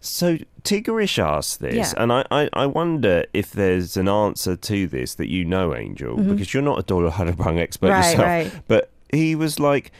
So 0.05 0.37
Tigrish 0.63 1.17
asked 1.17 1.61
this, 1.61 1.75
Yeah. 1.75 1.93
and 1.95 2.11
I, 2.11 2.25
I, 2.29 2.49
I 2.51 2.65
wonder 2.65 3.23
if 3.33 3.51
there's 3.51 3.95
an 3.95 4.09
answer 4.09 4.57
to 4.57 4.85
this 4.87 5.15
that 5.15 5.29
you 5.29 5.45
know, 5.45 5.73
Angel, 5.73 6.17
because 6.17 6.53
you're 6.53 6.61
not 6.61 6.77
a 6.79 6.83
Dol 6.83 7.09
Harubang 7.09 7.57
expert 7.57 7.87
Mm-hmm. 7.87 7.93
Right, 7.93 8.11
yourself. 8.11 8.53
right. 8.53 8.63
But 8.67 8.91
he 9.13 9.33
was 9.35 9.59
like, 9.61 9.91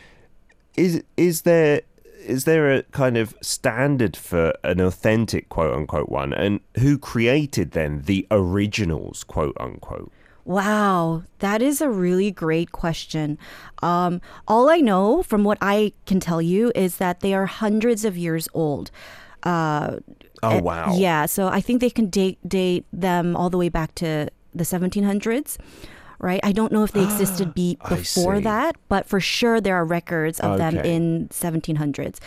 is 0.76 1.04
is 1.16 1.44
there 1.44 1.82
is 2.26 2.44
there 2.46 2.74
a 2.74 2.84
kind 2.84 3.16
of 3.18 3.34
standard 3.42 4.16
for 4.18 4.54
an 4.64 4.80
authentic 4.82 5.48
quote 5.50 5.74
unquote 5.74 6.10
one, 6.10 6.34
and 6.34 6.60
who 6.80 6.98
created 6.98 7.72
then 7.72 8.02
the 8.02 8.28
originals 8.30 9.24
quote 9.24 9.56
unquote? 9.60 10.12
Wow, 10.46 11.24
that 11.40 11.62
is 11.62 11.80
a 11.80 11.90
really 11.90 12.30
great 12.30 12.74
question. 12.74 13.38
Um, 13.82 14.20
all 14.48 14.70
I 14.70 14.78
know 14.80 15.24
from 15.24 15.46
what 15.46 15.58
I 15.62 15.94
can 16.06 16.20
tell 16.20 16.42
you 16.42 16.74
is 16.76 16.98
that 16.98 17.22
they 17.22 17.34
are 17.34 17.46
hundreds 17.46 18.04
of 18.04 18.18
years 18.18 18.50
old. 18.54 18.92
Uh, 19.44 19.98
Oh 20.42 20.58
eh, 20.58 20.60
wow! 20.60 20.94
Yeah, 20.98 21.26
so 21.26 21.48
I 21.48 21.62
think 21.62 21.80
they 21.80 21.90
can 21.90 22.10
date 22.10 22.38
date 22.48 22.86
them 22.92 23.34
all 23.36 23.50
the 23.50 23.58
way 23.58 23.70
back 23.70 23.96
to 23.96 24.28
the 24.54 24.64
1700s. 24.66 25.58
Right, 26.20 26.40
I 26.44 26.52
don't 26.52 26.72
know 26.72 26.84
if 26.84 26.92
they 26.92 27.04
existed 27.04 27.54
be, 27.56 27.78
before 27.90 28.40
that, 28.42 28.76
but 28.88 29.08
for 29.08 29.20
sure 29.20 29.60
there 29.62 29.76
are 29.76 29.84
records 29.86 30.40
of 30.40 30.58
them 30.58 30.78
in 30.78 31.28
1700s. 31.30 32.20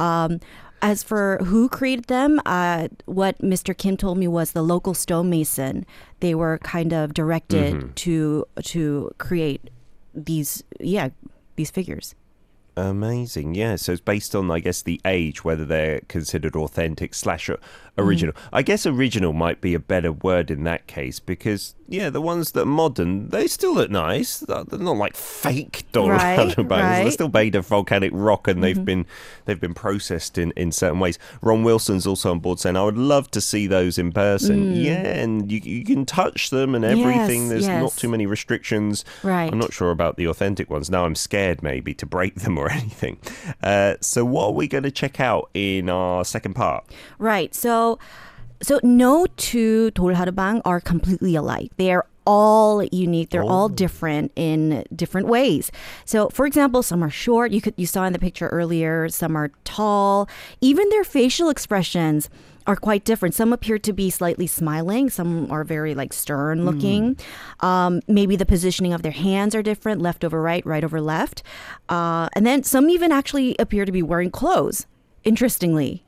Um, 0.00 0.40
as 0.80 1.02
for 1.02 1.38
who 1.44 1.68
created 1.68 2.06
them, 2.06 2.40
uh, 2.44 2.88
what 3.04 3.38
Mr. 3.40 3.76
Kim 3.76 3.96
told 3.96 4.18
me 4.18 4.26
was 4.28 4.52
the 4.52 4.62
local 4.62 4.94
stonemason. 4.94 5.86
They 6.20 6.34
were 6.34 6.58
kind 6.58 6.92
of 6.92 7.14
directed 7.14 7.74
Mm-hmm. 7.74 7.92
to 7.92 8.44
to 8.64 9.10
create 9.18 9.70
these, 10.14 10.62
yeah, 10.80 11.10
these 11.56 11.70
figures. 11.70 12.14
Amazing, 12.76 13.54
yeah. 13.54 13.76
So 13.76 13.92
it's 13.92 14.00
based 14.00 14.34
on, 14.34 14.50
I 14.50 14.58
guess, 14.60 14.80
the 14.80 15.00
age, 15.04 15.44
whether 15.44 15.64
they're 15.66 16.00
considered 16.08 16.56
authentic 16.56 17.12
slash 17.14 17.50
o- 17.50 17.58
original. 17.98 18.34
I 18.50 18.62
guess 18.62 18.86
original 18.86 19.34
might 19.34 19.60
be 19.60 19.74
a 19.74 19.78
better 19.78 20.10
word 20.10 20.50
in 20.50 20.64
that 20.64 20.86
case 20.86 21.20
because, 21.20 21.74
yeah, 21.88 22.10
the 22.10 22.20
ones 22.20 22.52
that 22.52 22.62
are 22.62 22.66
modern, 22.66 23.28
they 23.28 23.46
still 23.46 23.74
look 23.74 23.90
nice. 23.90 24.38
They're 24.38 24.64
not 24.70 24.96
like 24.96 25.16
fake 25.16 25.84
Donald 25.92 26.12
Right, 26.12 26.54
They're 26.68 27.10
still 27.10 27.30
made 27.30 27.54
of 27.54 27.66
volcanic 27.66 28.10
rock 28.14 28.48
and 28.48 28.62
they've 28.62 28.84
been 28.84 29.06
they've 29.44 29.60
been 29.60 29.74
processed 29.74 30.38
in, 30.38 30.52
in 30.56 30.72
certain 30.72 31.00
ways. 31.00 31.18
Ron 31.40 31.64
Wilson's 31.64 32.06
also 32.06 32.30
on 32.30 32.38
board 32.38 32.58
saying, 32.60 32.76
"I 32.76 32.84
would 32.84 32.98
love 32.98 33.30
to 33.32 33.40
see 33.40 33.66
those 33.66 33.98
in 33.98 34.12
person." 34.12 34.74
Yeah, 34.74 35.06
and 35.06 35.50
you 35.50 35.60
you 35.62 35.84
can 35.84 36.06
touch 36.06 36.50
them 36.50 36.74
and 36.74 36.84
everything. 36.84 37.42
Yes, 37.42 37.50
There's 37.50 37.68
not 37.68 37.92
too 37.92 38.08
many 38.08 38.26
restrictions. 38.26 39.04
Right. 39.22 39.52
I'm 39.52 39.58
not 39.58 39.72
sure 39.72 39.90
about 39.90 40.16
the 40.16 40.26
authentic 40.26 40.70
ones. 40.70 40.90
Now 40.90 41.04
I'm 41.04 41.14
scared 41.14 41.62
maybe 41.62 41.94
to 41.94 42.06
break 42.06 42.36
them 42.36 42.58
or 42.62 42.70
anything. 42.70 43.18
Uh, 43.62 43.96
so 44.00 44.24
what 44.24 44.46
are 44.46 44.52
we 44.52 44.68
going 44.68 44.84
to 44.84 44.90
check 44.90 45.20
out 45.20 45.50
in 45.54 45.88
our 45.88 46.24
second 46.24 46.54
part? 46.54 46.84
Right. 47.18 47.54
So, 47.54 47.98
so 48.61 48.79
no 48.83 49.27
two 49.37 49.91
돌하르방 49.91 50.61
are 50.65 50.79
completely 50.79 51.35
alike. 51.35 51.71
They 51.77 51.91
are 51.91 52.05
all 52.25 52.83
unique. 52.83 53.29
They're 53.29 53.43
all 53.43 53.69
different 53.69 54.33
in 54.35 54.83
different 54.93 55.27
ways. 55.27 55.71
So, 56.03 56.27
for 56.29 56.45
example, 56.45 56.83
some 56.83 57.01
are 57.01 57.09
short. 57.09 57.51
You 57.51 57.61
could 57.61 57.73
you 57.77 57.85
saw 57.85 58.03
in 58.03 58.13
the 58.13 58.19
picture 58.19 58.49
earlier. 58.49 59.07
Some 59.07 59.35
are 59.37 59.51
tall. 59.63 60.27
Even 60.59 60.89
their 60.89 61.05
facial 61.05 61.49
expressions 61.49 62.29
are 62.67 62.75
quite 62.75 63.05
different. 63.05 63.33
Some 63.33 63.53
appear 63.53 63.79
to 63.79 63.93
be 63.93 64.09
slightly 64.09 64.45
smiling. 64.45 65.09
Some 65.09 65.49
are 65.49 65.63
very 65.63 65.95
like 65.95 66.11
stern 66.11 66.65
looking. 66.65 67.17
Um, 67.61 68.01
maybe 68.09 68.35
the 68.35 68.45
positioning 68.45 68.91
of 68.91 69.03
their 69.03 69.13
hands 69.13 69.55
are 69.55 69.63
different, 69.63 70.01
left 70.01 70.25
over 70.25 70.41
right, 70.41 70.65
right 70.65 70.83
over 70.83 70.99
left. 70.99 71.43
Uh, 71.87 72.27
and 72.33 72.45
then 72.45 72.63
some 72.63 72.89
even 72.89 73.13
actually 73.13 73.55
appear 73.57 73.85
to 73.85 73.91
be 73.93 74.03
wearing 74.03 74.29
clothes. 74.29 74.85
Interestingly, 75.23 76.03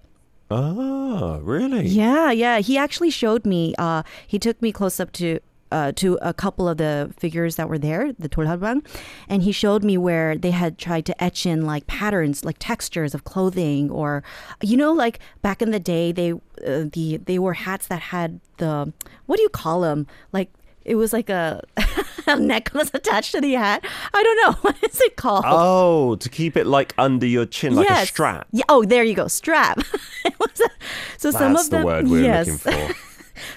Oh, 0.51 1.41
really? 1.43 1.87
Yeah, 1.87 2.31
yeah. 2.31 2.59
He 2.59 2.77
actually 2.77 3.11
showed 3.11 3.47
me. 3.47 3.75
Uh, 3.79 4.03
he 4.27 4.39
took 4.39 4.61
me 4.61 4.73
close 4.73 5.01
up 5.01 5.13
to 5.13 5.41
uh, 5.73 5.91
to 5.91 6.17
a 6.23 6.33
couple 6.33 6.69
of 6.69 6.77
the 6.77 7.13
figures 7.19 7.57
that 7.57 7.69
were 7.69 7.79
there, 7.79 8.13
the 8.13 8.29
Tulhabang, 8.29 8.87
and 9.29 9.43
he 9.43 9.51
showed 9.51 9.83
me 9.83 9.99
where 9.99 10.37
they 10.37 10.53
had 10.53 10.79
tried 10.79 11.05
to 11.07 11.23
etch 11.23 11.47
in 11.47 11.67
like 11.67 11.89
patterns, 11.89 12.45
like 12.45 12.57
textures 12.61 13.13
of 13.13 13.25
clothing, 13.25 13.91
or 13.91 14.23
you 14.63 14.77
know, 14.77 14.93
like 14.93 15.19
back 15.43 15.61
in 15.61 15.73
the 15.73 15.81
day, 15.81 16.13
they 16.13 16.33
uh, 16.33 16.87
the 16.93 17.21
they 17.25 17.41
wore 17.41 17.55
hats 17.55 17.89
that 17.89 18.01
had 18.01 18.41
the 18.59 18.93
what 19.27 19.37
do 19.37 19.43
you 19.43 19.49
call 19.49 19.81
them? 19.81 20.07
Like 20.33 20.53
it 20.85 20.97
was 20.97 21.13
like 21.13 21.31
a, 21.31 21.63
a 22.27 22.39
necklace 22.39 22.91
attached 22.93 23.33
to 23.33 23.41
the 23.41 23.55
hat. 23.55 23.85
I 24.13 24.23
don't 24.23 24.37
know 24.43 24.53
what 24.63 24.77
is 24.85 25.01
it 25.01 25.17
called. 25.17 25.45
Oh, 25.47 26.17
to 26.17 26.29
keep 26.29 26.57
it 26.57 26.67
like 26.67 26.95
under 26.99 27.27
your 27.27 27.47
chin, 27.47 27.75
like 27.75 27.89
yes. 27.89 28.05
a 28.05 28.07
strap. 28.07 28.47
Yeah. 28.53 28.65
Oh, 28.69 28.85
there 28.85 29.03
you 29.03 29.15
go, 29.15 29.29
strap. 29.29 29.81
It 30.55 30.61
was 30.61 30.71
a- 30.71 31.19
so 31.19 31.31
some 31.31 31.53
That's 31.53 31.65
of 31.65 31.71
the 31.71 31.77
them, 31.79 31.87
word 31.87 32.09
we're 32.09 32.23
yes. 32.23 32.65
looking 32.65 32.89
for. 32.89 32.95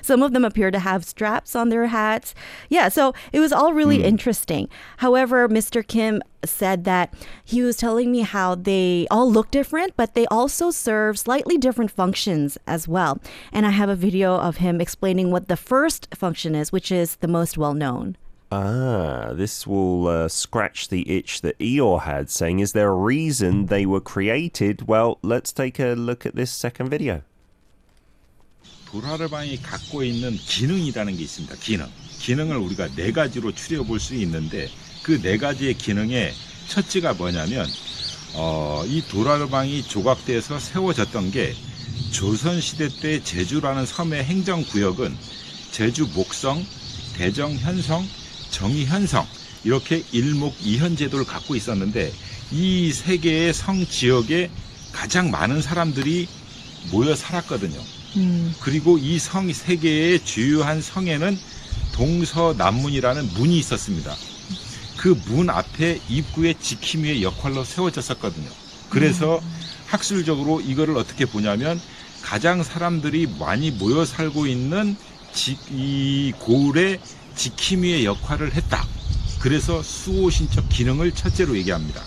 Some 0.02 0.24
of 0.24 0.34
them 0.34 0.44
appear 0.46 0.72
to 0.72 0.80
have 0.80 1.06
straps 1.06 1.56
on 1.56 1.70
their 1.70 1.88
hats. 1.88 2.34
Yeah, 2.70 2.90
so 2.90 3.14
it 3.32 3.40
was 3.40 3.54
all 3.54 3.74
really 3.74 4.00
hmm. 4.00 4.06
interesting. 4.06 4.70
However, 4.98 5.48
Mr. 5.48 5.86
Kim 5.86 6.22
said 6.44 6.84
that 6.86 7.14
he 7.44 7.62
was 7.62 7.78
telling 7.78 8.12
me 8.12 8.22
how 8.22 8.56
they 8.56 9.08
all 9.12 9.30
look 9.30 9.52
different, 9.52 9.96
but 9.96 10.14
they 10.14 10.26
also 10.28 10.72
serve 10.72 11.20
slightly 11.20 11.58
different 11.58 11.92
functions 11.92 12.58
as 12.68 12.88
well. 12.88 13.20
And 13.52 13.66
I 13.66 13.72
have 13.72 13.90
a 13.90 13.96
video 13.96 14.36
of 14.36 14.58
him 14.58 14.80
explaining 14.80 15.32
what 15.32 15.48
the 15.48 15.58
first 15.58 16.08
function 16.16 16.56
is, 16.56 16.72
which 16.72 16.92
is 16.92 17.18
the 17.18 17.28
most 17.28 17.58
well 17.58 17.74
known. 17.74 18.18
Ah, 18.50 19.34
this 19.34 19.68
will 19.68 20.08
uh, 20.08 20.28
scratch 20.30 20.88
the 20.88 21.04
itch 21.18 21.42
that 21.42 21.58
Eeyore 21.60 22.04
had, 22.04 22.30
saying, 22.30 22.60
Is 22.60 22.72
there 22.72 22.88
a 22.90 22.96
reason 22.96 23.66
they 23.66 23.86
were 23.86 24.00
created? 24.00 24.88
Well, 24.88 25.18
let's 25.22 25.52
take 25.52 25.80
a 25.80 25.96
look 25.96 26.26
at 26.26 26.36
this 26.36 26.50
second 26.52 26.90
video. 26.90 27.24
도라르방이 28.90 29.62
갖고 29.62 30.02
있는 30.02 30.32
기능이라는 30.32 31.18
게 31.18 31.24
있습니다. 31.24 31.56
기능. 31.58 31.88
기능을 32.20 32.56
우리가 32.56 32.88
네 32.96 33.12
가지로 33.12 33.52
추려 33.52 33.84
볼 33.84 34.00
수 34.00 34.16
있는데 34.16 34.70
그 35.04 35.20
네 35.22 35.38
가지의 35.38 35.74
기능의 35.74 36.32
첫째가 36.70 37.14
뭐냐면 37.16 37.66
어, 38.34 38.84
이 38.88 39.02
도라르방이 39.02 39.84
조각돼서 39.84 40.58
세워졌던 40.60 41.32
게 41.32 41.54
조선 42.12 42.62
시대 42.62 42.88
때 42.88 43.22
제주라는 43.22 43.86
섬의 43.86 44.24
행정 44.24 44.64
구역은 44.64 45.16
제주 45.72 46.08
목성, 46.16 46.66
대정 47.18 47.54
현성, 47.56 48.06
정의 48.50 48.86
현성 48.86 49.26
이렇게 49.64 50.04
일목 50.12 50.56
이현 50.62 50.96
제도를 50.96 51.26
갖고 51.26 51.56
있었는데 51.56 52.12
이 52.52 52.92
세 52.94 53.18
개의 53.18 53.54
성 53.54 53.86
지역에 53.86 54.50
가장 54.92 55.30
많은 55.32 55.62
사람들이 55.62 56.28
모여 56.92 57.16
살았거든요. 57.16 57.80
그리고 58.62 58.98
이 58.98 59.18
성 59.20 59.52
세 59.54 59.76
개의 59.76 60.24
주요한 60.24 60.82
성에는 60.82 61.38
동서남문이라는 61.94 63.34
문이 63.34 63.58
있었습니다. 63.60 64.16
그 64.98 65.16
문 65.28 65.50
앞에 65.50 66.00
입구의 66.10 66.56
지킴이의 66.60 67.22
역할로 67.24 67.64
세워졌었거든요. 67.64 68.50
그래서 68.90 69.40
학술적으로 69.88 70.62
이거를 70.62 70.98
어떻게 70.98 71.26
보냐면 71.26 71.80
가장 72.24 72.64
사람들이 72.64 73.28
많이 73.40 73.72
모여 73.72 74.06
살고 74.06 74.48
있는 74.48 74.96
지- 75.34 75.58
이 75.72 76.34
고을의 76.40 77.00
지킴이의 77.38 78.06
역할을 78.06 78.54
했다. 78.54 78.86
그래서 79.40 79.82
수호신적 79.82 80.68
기능을 80.70 81.12
첫째로 81.14 81.56
얘기합니다. 81.58 82.04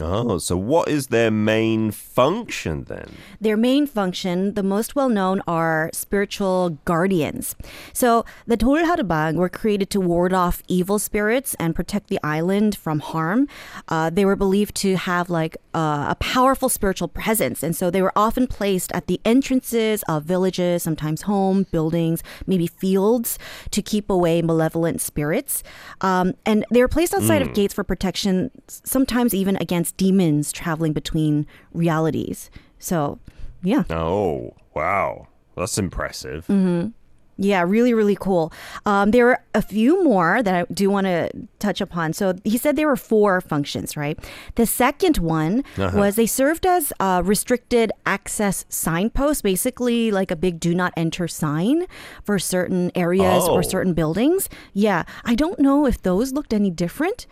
Oh, 0.00 0.38
so 0.38 0.56
what 0.56 0.88
is 0.88 1.08
their 1.08 1.30
main 1.30 1.90
function 1.90 2.84
then? 2.84 3.14
Their 3.40 3.56
main 3.56 3.86
function, 3.86 4.54
the 4.54 4.62
most 4.62 4.96
well 4.96 5.08
known, 5.08 5.42
are 5.46 5.90
spiritual 5.92 6.78
guardians. 6.84 7.56
So 7.92 8.24
the 8.46 8.56
Dol 8.56 8.78
Harubang 8.78 9.36
were 9.36 9.48
created 9.48 9.90
to 9.90 10.00
ward 10.00 10.32
off 10.32 10.62
evil 10.68 10.98
spirits 10.98 11.54
and 11.58 11.74
protect 11.74 12.08
the 12.08 12.18
island 12.22 12.76
from 12.76 13.00
harm. 13.00 13.48
Uh, 13.88 14.10
they 14.10 14.24
were 14.24 14.36
believed 14.36 14.74
to 14.76 14.96
have 14.96 15.30
like 15.30 15.56
uh, 15.74 16.06
a 16.10 16.16
powerful 16.20 16.68
spiritual 16.68 17.08
presence, 17.08 17.62
and 17.62 17.76
so 17.76 17.90
they 17.90 18.02
were 18.02 18.12
often 18.16 18.46
placed 18.46 18.92
at 18.92 19.06
the 19.06 19.20
entrances 19.24 20.02
of 20.08 20.24
villages, 20.24 20.82
sometimes 20.82 21.22
home, 21.22 21.66
buildings, 21.70 22.22
maybe 22.46 22.66
fields, 22.66 23.38
to 23.70 23.82
keep 23.82 24.10
away 24.10 24.42
malevolent 24.42 25.00
spirits. 25.00 25.62
Um, 26.00 26.34
and 26.46 26.64
they 26.70 26.80
were 26.80 26.88
placed 26.88 27.14
outside 27.14 27.42
of 27.42 27.54
gates 27.54 27.74
for 27.74 27.84
protection, 27.84 28.50
sometimes 28.68 29.34
even 29.34 29.56
against 29.56 29.89
demons 29.92 30.52
traveling 30.52 30.92
between 30.92 31.46
realities. 31.72 32.50
So, 32.78 33.18
yeah. 33.62 33.84
Oh, 33.90 34.54
wow. 34.74 35.26
That's 35.56 35.78
impressive. 35.78 36.46
Mm-hmm. 36.46 36.88
Yeah, 37.42 37.62
really, 37.66 37.94
really 37.94 38.16
cool. 38.20 38.52
Um, 38.84 39.12
there 39.12 39.24
were 39.24 39.38
a 39.54 39.62
few 39.62 40.04
more 40.04 40.42
that 40.42 40.54
I 40.54 40.66
do 40.72 40.90
want 40.90 41.06
to 41.06 41.30
touch 41.58 41.80
upon. 41.80 42.12
So 42.12 42.34
he 42.44 42.58
said 42.58 42.76
there 42.76 42.86
were 42.86 42.96
four 42.96 43.40
functions, 43.40 43.96
right? 43.96 44.18
The 44.56 44.66
second 44.66 45.16
one 45.18 45.64
was 45.78 46.16
they 46.16 46.26
served 46.26 46.66
as 46.66 46.92
uh, 47.00 47.22
restricted 47.24 47.92
access 48.04 48.66
signposts, 48.68 49.40
basically 49.40 50.10
like 50.10 50.30
a 50.30 50.36
big 50.36 50.60
do 50.60 50.74
not 50.74 50.92
enter 50.98 51.26
sign 51.26 51.86
for 52.22 52.38
certain 52.38 52.92
areas 52.94 53.44
Oh. 53.48 53.54
or 53.54 53.62
certain 53.62 53.94
buildings. 53.94 54.50
Yeah, 54.74 55.04
I 55.24 55.34
don't 55.34 55.58
know 55.58 55.86
if 55.86 56.02
those 56.02 56.32
looked 56.34 56.52
any 56.52 56.70
different. 56.70 57.26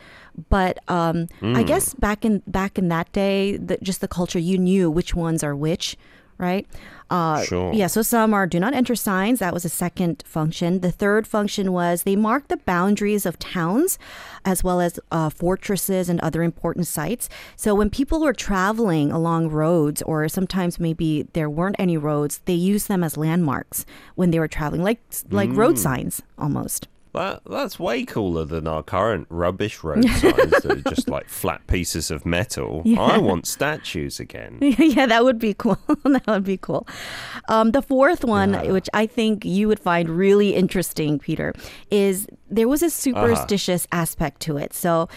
But 0.49 0.79
um, 0.88 1.27
I 1.43 1.65
guess 1.65 1.95
back 1.95 2.25
in 2.25 2.43
back 2.47 2.79
in 2.79 2.88
that 2.88 3.11
day, 3.12 3.57
the, 3.59 3.77
just 3.83 4.00
the 4.00 4.07
culture, 4.09 4.38
you 4.38 4.57
knew 4.57 4.88
which 4.88 5.12
ones 5.12 5.43
are 5.43 5.55
which, 5.57 5.97
right? 6.38 6.66
Uh, 7.11 7.42
Sure. 7.42 7.73
Yeah, 7.73 7.87
so 7.87 8.02
some 8.02 8.35
are 8.35 8.47
do 8.47 8.61
not 8.61 8.75
enter 8.75 8.95
signs. 8.95 9.38
That 9.38 9.54
was 9.54 9.64
a 9.64 9.68
second 9.68 10.23
function. 10.26 10.80
The 10.80 10.90
third 10.92 11.26
function 11.26 11.73
was 11.73 12.02
they 12.02 12.16
marked 12.16 12.49
the 12.49 12.59
boundaries 12.59 13.25
of 13.26 13.38
towns 13.38 13.99
as 14.45 14.62
well 14.62 14.80
as 14.80 15.00
uh, 15.11 15.30
fortresses 15.30 16.09
and 16.09 16.21
other 16.21 16.42
important 16.42 16.87
sites. 16.87 17.28
So 17.57 17.75
when 17.75 17.90
people 17.90 18.21
were 18.21 18.33
traveling 18.35 19.11
along 19.11 19.49
roads, 19.49 20.02
or 20.02 20.28
sometimes 20.28 20.78
maybe 20.78 21.26
there 21.33 21.50
weren't 21.50 21.76
any 21.78 21.97
roads, 21.97 22.40
they 22.45 22.54
used 22.54 22.88
them 22.88 23.02
as 23.02 23.16
landmarks 23.16 23.85
when 24.14 24.30
they 24.30 24.38
were 24.38 24.49
traveling, 24.49 24.83
like 24.83 25.00
like 25.30 25.50
road 25.52 25.78
signs 25.78 26.23
almost. 26.38 26.88
That, 27.19 27.43
that's 27.51 27.81
way 27.81 28.05
cooler 28.05 28.45
than 28.45 28.69
our 28.69 28.85
current 28.85 29.27
rubbish 29.29 29.83
road 29.83 30.09
signs 30.09 30.51
that 30.51 30.85
are 30.87 30.91
just 30.91 31.09
like 31.09 31.29
flat 31.29 31.67
pieces 31.67 32.13
of 32.13 32.25
metal. 32.25 32.85
I 32.97 33.19
want 33.19 33.49
statues 33.49 34.21
again. 34.21 34.59
yeah, 34.63 35.07
that 35.07 35.25
would 35.25 35.41
be 35.41 35.53
cool. 35.53 35.79
that 36.05 36.27
would 36.29 36.45
be 36.45 36.59
cool. 36.59 36.87
Um, 37.49 37.73
the 37.73 37.83
fourth 37.83 38.25
one, 38.25 38.53
which 38.73 38.89
I 38.95 39.07
think 39.07 39.45
you 39.45 39.67
would 39.67 39.81
find 39.81 40.09
really 40.09 40.55
interesting, 40.55 41.19
Peter, 41.19 41.55
is 41.91 42.29
there 42.49 42.69
was 42.69 42.85
a 42.85 42.91
superstitious 42.91 43.89
aspect 43.91 44.41
to 44.43 44.57
it. 44.57 44.73
So, 44.73 45.09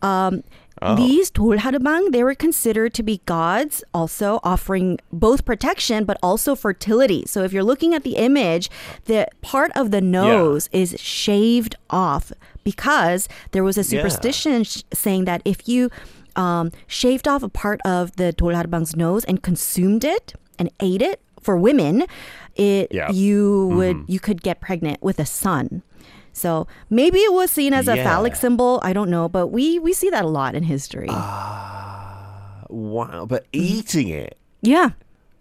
um, 0.00 0.42
Oh. 0.82 0.96
These 0.96 1.30
Dol 1.30 1.58
Harubang, 1.58 2.12
they 2.12 2.24
were 2.24 2.34
considered 2.34 2.94
to 2.94 3.02
be 3.02 3.20
gods, 3.26 3.84
also 3.92 4.40
offering 4.42 4.98
both 5.12 5.44
protection 5.44 6.04
but 6.04 6.16
also 6.22 6.54
fertility. 6.54 7.24
So 7.26 7.42
if 7.42 7.52
you're 7.52 7.64
looking 7.64 7.94
at 7.94 8.02
the 8.02 8.16
image, 8.16 8.70
the 9.04 9.28
part 9.42 9.72
of 9.74 9.90
the 9.90 10.00
nose 10.00 10.68
yeah. 10.72 10.80
is 10.80 10.96
shaved 10.98 11.76
off 11.90 12.32
because 12.64 13.28
there 13.52 13.64
was 13.64 13.76
a 13.76 13.84
superstition 13.84 14.60
yeah. 14.60 14.82
saying 14.92 15.24
that 15.26 15.42
if 15.44 15.68
you 15.68 15.90
um, 16.36 16.72
shaved 16.86 17.28
off 17.28 17.42
a 17.42 17.48
part 17.48 17.80
of 17.84 18.16
the 18.16 18.32
Dol 18.32 18.50
Harubang's 18.50 18.96
nose 18.96 19.24
and 19.24 19.42
consumed 19.42 20.04
it 20.04 20.34
and 20.58 20.70
ate 20.80 21.02
it 21.02 21.20
for 21.40 21.56
women, 21.56 22.04
it 22.56 22.92
you 23.12 23.68
would 23.68 23.96
mm-hmm. 23.96 24.12
you 24.12 24.20
could 24.20 24.42
get 24.42 24.60
pregnant 24.60 25.02
with 25.02 25.18
a 25.18 25.26
son. 25.26 25.82
So 26.40 26.66
maybe 26.88 27.18
it 27.20 27.32
was 27.32 27.50
seen 27.50 27.74
as 27.74 27.86
a 27.86 27.96
phallic 27.96 28.34
symbol. 28.34 28.80
I 28.82 28.92
don't 28.94 29.10
know, 29.10 29.28
but 29.28 29.48
we 29.48 29.78
we 29.78 29.92
see 29.92 30.08
that 30.10 30.24
a 30.24 30.28
lot 30.28 30.54
in 30.54 30.62
history. 30.64 31.08
Ah, 31.10 32.64
wow, 32.70 33.26
but 33.26 33.46
eating 33.52 34.08
it. 34.08 34.38
yeah. 34.62 34.90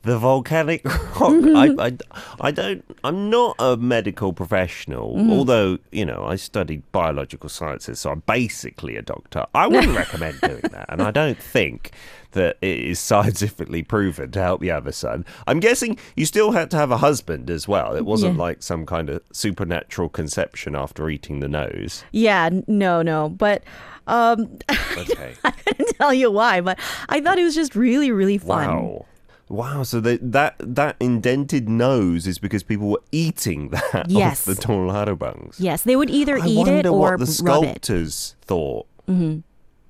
The 0.03 0.18
volcanic 0.18 0.86
rock. 1.20 1.20
I, 1.22 1.75
I, 1.77 1.98
I 2.39 2.51
don't. 2.51 2.86
I'm 3.03 3.29
not 3.29 3.58
a 3.60 3.75
medical 3.75 4.32
professional, 4.32 5.29
although 5.29 5.77
you 5.91 6.06
know 6.06 6.24
I 6.25 6.38
studied 6.38 6.89
biological 6.94 7.50
sciences, 7.50 8.00
so 8.00 8.12
I'm 8.12 8.24
basically 8.25 8.96
a 8.96 9.01
doctor. 9.01 9.46
I 9.53 9.68
wouldn't 9.68 9.98
recommend 10.03 10.39
doing 10.39 10.62
that, 10.72 10.86
and 10.88 11.01
I 11.01 11.12
don't 11.12 11.38
think 11.38 11.91
that 12.32 12.58
it 12.62 12.79
is 12.79 12.98
scientifically 13.12 13.84
proven 13.84 14.32
to 14.32 14.39
help 14.41 14.63
you 14.63 14.72
have 14.72 14.88
a 14.88 14.94
son. 14.94 15.25
I'm 15.48 15.60
guessing 15.60 15.98
you 16.15 16.25
still 16.25 16.51
had 16.51 16.72
to 16.72 16.77
have 16.77 16.91
a 16.91 16.98
husband 16.98 17.50
as 17.50 17.68
well. 17.68 17.94
It 17.96 18.06
wasn't 18.06 18.36
Yeah. 18.36 18.41
like 18.41 18.63
some 18.63 18.86
kind 18.86 19.10
of 19.10 19.22
supernatural 19.34 20.08
conception 20.08 20.75
after 20.75 21.10
eating 21.10 21.41
the 21.41 21.50
nose. 21.50 22.06
Yeah, 22.13 22.50
no, 22.68 23.01
no. 23.01 23.27
But 23.29 23.63
um 24.08 24.60
Okay. 24.98 25.36
I 25.44 25.51
couldn't 25.51 25.94
tell 25.98 26.13
you 26.13 26.32
why, 26.32 26.62
but 26.62 26.79
I 27.10 27.20
thought 27.20 27.38
it 27.38 27.44
was 27.44 27.53
just 27.56 27.75
really, 27.75 28.12
really 28.12 28.38
fun. 28.38 28.68
Wow. 28.68 29.06
Wow, 29.50 29.82
so 29.82 30.00
the, 30.00 30.20
that 30.22 30.56
that 30.60 30.96
indented 31.00 31.68
nose 31.68 32.27
is 32.27 32.38
because 32.38 32.62
people 32.62 32.88
were 32.89 33.01
eating 33.12 33.70
that 33.94 34.06
Yes. 34.08 34.48
off 34.48 34.56
the 34.56 34.62
Tornado 34.62 35.15
Yes, 35.58 35.82
they 35.82 35.96
would 35.96 36.10
either 36.12 36.39
I 36.39 36.46
eat 36.46 36.68
it 36.68 36.86
or 36.86 36.94
what 37.00 37.20
the 37.20 37.25
rub 37.25 37.27
sculptors 37.27 38.36
thought. 38.41 38.86
Mm-hmm. 39.08 39.39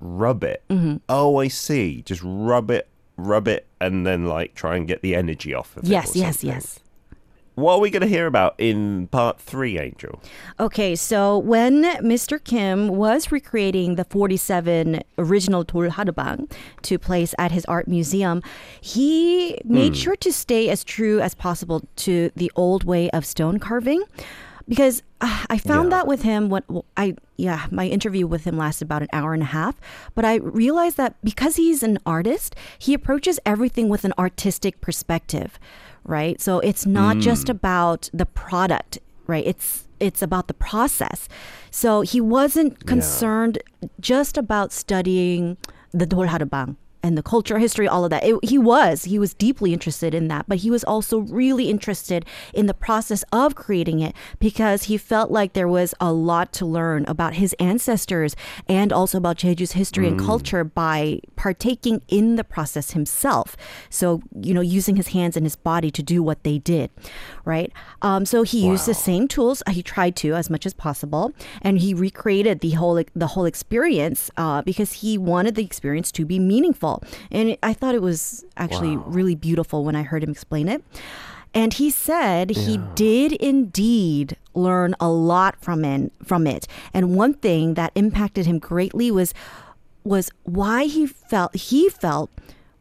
Rub 0.00 0.42
it. 0.44 0.62
Mm-hmm. 0.70 0.96
Oh, 1.10 1.36
I 1.38 1.48
see. 1.48 2.00
Just 2.02 2.22
rub 2.24 2.70
it, 2.70 2.88
rub 3.18 3.46
it, 3.48 3.66
and 3.82 4.06
then 4.06 4.24
like 4.24 4.54
try 4.54 4.76
and 4.76 4.88
get 4.88 5.02
the 5.02 5.14
energy 5.14 5.52
off 5.52 5.76
of 5.76 5.84
it. 5.84 5.90
Yes, 5.90 6.16
yes, 6.16 6.42
yes. 6.42 6.80
What 7.60 7.74
are 7.74 7.80
we 7.80 7.90
going 7.90 8.02
to 8.02 8.08
hear 8.08 8.26
about 8.26 8.54
in 8.58 9.06
part 9.08 9.40
three, 9.40 9.78
Angel? 9.78 10.20
Okay, 10.58 10.96
so 10.96 11.38
when 11.38 11.82
Mr. 12.02 12.42
Kim 12.42 12.88
was 12.88 13.30
recreating 13.30 13.94
the 13.96 14.04
47 14.04 15.02
original 15.18 15.64
Dol 15.64 15.88
Harubang 15.90 16.50
to 16.82 16.98
place 16.98 17.34
at 17.38 17.52
his 17.52 17.64
art 17.66 17.86
museum, 17.88 18.42
he 18.80 19.58
made 19.64 19.96
sure 19.96 20.16
to 20.16 20.32
stay 20.32 20.68
as 20.68 20.84
true 20.84 21.20
as 21.20 21.34
possible 21.34 21.82
to 21.96 22.30
the 22.34 22.50
old 22.56 22.84
way 22.84 23.10
of 23.10 23.24
stone 23.26 23.58
carving. 23.58 24.02
Because 24.68 25.02
uh, 25.20 25.46
I 25.50 25.58
found 25.58 25.90
Yeah. 25.90 25.96
that 25.98 26.06
with 26.06 26.22
him 26.22 26.48
when 26.48 26.62
well, 26.68 26.84
I 26.96 27.16
yeah 27.36 27.66
my 27.72 27.86
interview 27.86 28.28
with 28.28 28.44
him 28.44 28.56
lasted 28.56 28.84
about 28.84 29.02
an 29.02 29.08
hour 29.12 29.34
and 29.34 29.42
a 29.42 29.46
half, 29.46 29.74
but 30.14 30.24
I 30.24 30.36
realized 30.36 30.96
that 30.96 31.16
because 31.24 31.56
he's 31.56 31.82
an 31.82 31.98
artist, 32.06 32.54
he 32.78 32.94
approaches 32.94 33.40
everything 33.44 33.88
with 33.88 34.04
an 34.04 34.12
artistic 34.16 34.80
perspective, 34.80 35.58
right? 36.04 36.40
So 36.40 36.60
it's 36.60 36.86
not 36.86 37.18
just 37.18 37.46
mm. 37.46 37.50
about 37.50 38.10
the 38.12 38.26
product, 38.26 38.98
right? 39.26 39.46
It's 39.46 39.86
it's 40.00 40.22
about 40.22 40.48
the 40.48 40.54
process. 40.54 41.28
So 41.70 42.00
he 42.00 42.20
wasn't 42.20 42.86
concerned 42.86 43.58
just 44.00 44.38
about 44.38 44.72
studying 44.72 45.58
the 45.92 46.06
Dol 46.06 46.26
Harubang 46.26 46.76
and 47.02 47.16
the 47.16 47.22
culture, 47.22 47.58
history, 47.58 47.88
all 47.88 48.04
of 48.04 48.10
that. 48.10 48.24
It, 48.24 48.38
he 48.42 48.58
was. 48.58 49.04
He 49.04 49.18
was 49.18 49.34
deeply 49.34 49.72
interested 49.72 50.14
in 50.14 50.28
that, 50.28 50.46
but 50.48 50.58
he 50.58 50.70
was 50.70 50.84
also 50.84 51.18
really 51.20 51.70
interested 51.70 52.24
in 52.52 52.66
the 52.66 52.74
process 52.74 53.24
of 53.32 53.54
creating 53.54 54.00
it 54.00 54.14
because 54.38 54.84
he 54.84 54.96
felt 54.96 55.30
like 55.30 55.52
there 55.52 55.68
was 55.68 55.94
a 56.00 56.12
lot 56.12 56.52
to 56.54 56.66
learn 56.66 57.04
about 57.08 57.34
his 57.34 57.54
ancestors 57.54 58.36
and 58.68 58.92
also 58.92 59.18
about 59.18 59.38
Jeju's 59.38 59.72
history 59.72 60.06
and 60.08 60.18
culture 60.18 60.64
by 60.64 61.20
partaking 61.36 62.02
in 62.08 62.36
the 62.36 62.44
process 62.44 62.90
himself. 62.92 63.56
So, 63.88 64.22
you 64.40 64.52
know, 64.54 64.60
using 64.60 64.96
his 64.96 65.08
hands 65.08 65.36
and 65.36 65.46
his 65.46 65.56
body 65.56 65.90
to 65.90 66.02
do 66.02 66.22
what 66.22 66.42
they 66.44 66.58
did, 66.58 66.90
right? 67.44 67.72
Um, 68.02 68.26
so 68.26 68.42
he 68.42 68.66
used 68.66 68.86
the 68.86 68.94
same 68.94 69.26
tools. 69.28 69.62
uh, 69.66 69.72
He 69.72 69.82
tried 69.82 70.16
to 70.16 70.34
as 70.34 70.50
much 70.50 70.66
as 70.66 70.74
possible, 70.74 71.32
and 71.62 71.78
he 71.78 71.94
recreated 71.94 72.60
the 72.60 72.72
whole 72.80 73.02
the 73.14 73.30
whole 73.34 73.46
experience 73.46 74.30
uh, 74.36 74.60
because 74.62 74.90
he 75.02 75.16
wanted 75.16 75.54
the 75.54 75.64
experience 75.64 76.10
to 76.12 76.24
be 76.24 76.38
meaningful. 76.38 76.89
And 77.30 77.56
I 77.62 77.72
thought 77.74 77.94
it 77.94 78.02
was 78.02 78.44
actually 78.56 78.96
really 78.96 79.34
beautiful 79.34 79.84
when 79.84 79.94
I 79.96 80.02
heard 80.02 80.22
him 80.24 80.30
explain 80.30 80.68
it. 80.68 80.82
And 81.52 81.74
he 81.74 81.90
said 81.90 82.50
he 82.50 82.78
did 82.94 83.32
indeed 83.32 84.36
learn 84.54 84.94
a 85.00 85.08
lot 85.10 85.56
from 85.60 85.84
it, 85.84 86.12
from 86.24 86.46
it. 86.46 86.68
And 86.94 87.16
one 87.16 87.34
thing 87.34 87.74
that 87.74 87.90
impacted 87.94 88.46
him 88.46 88.58
greatly 88.58 89.10
was 89.10 89.34
was 90.04 90.30
why 90.44 90.84
he 90.84 91.06
felt 91.06 91.54
he 91.54 91.88
felt 91.90 92.30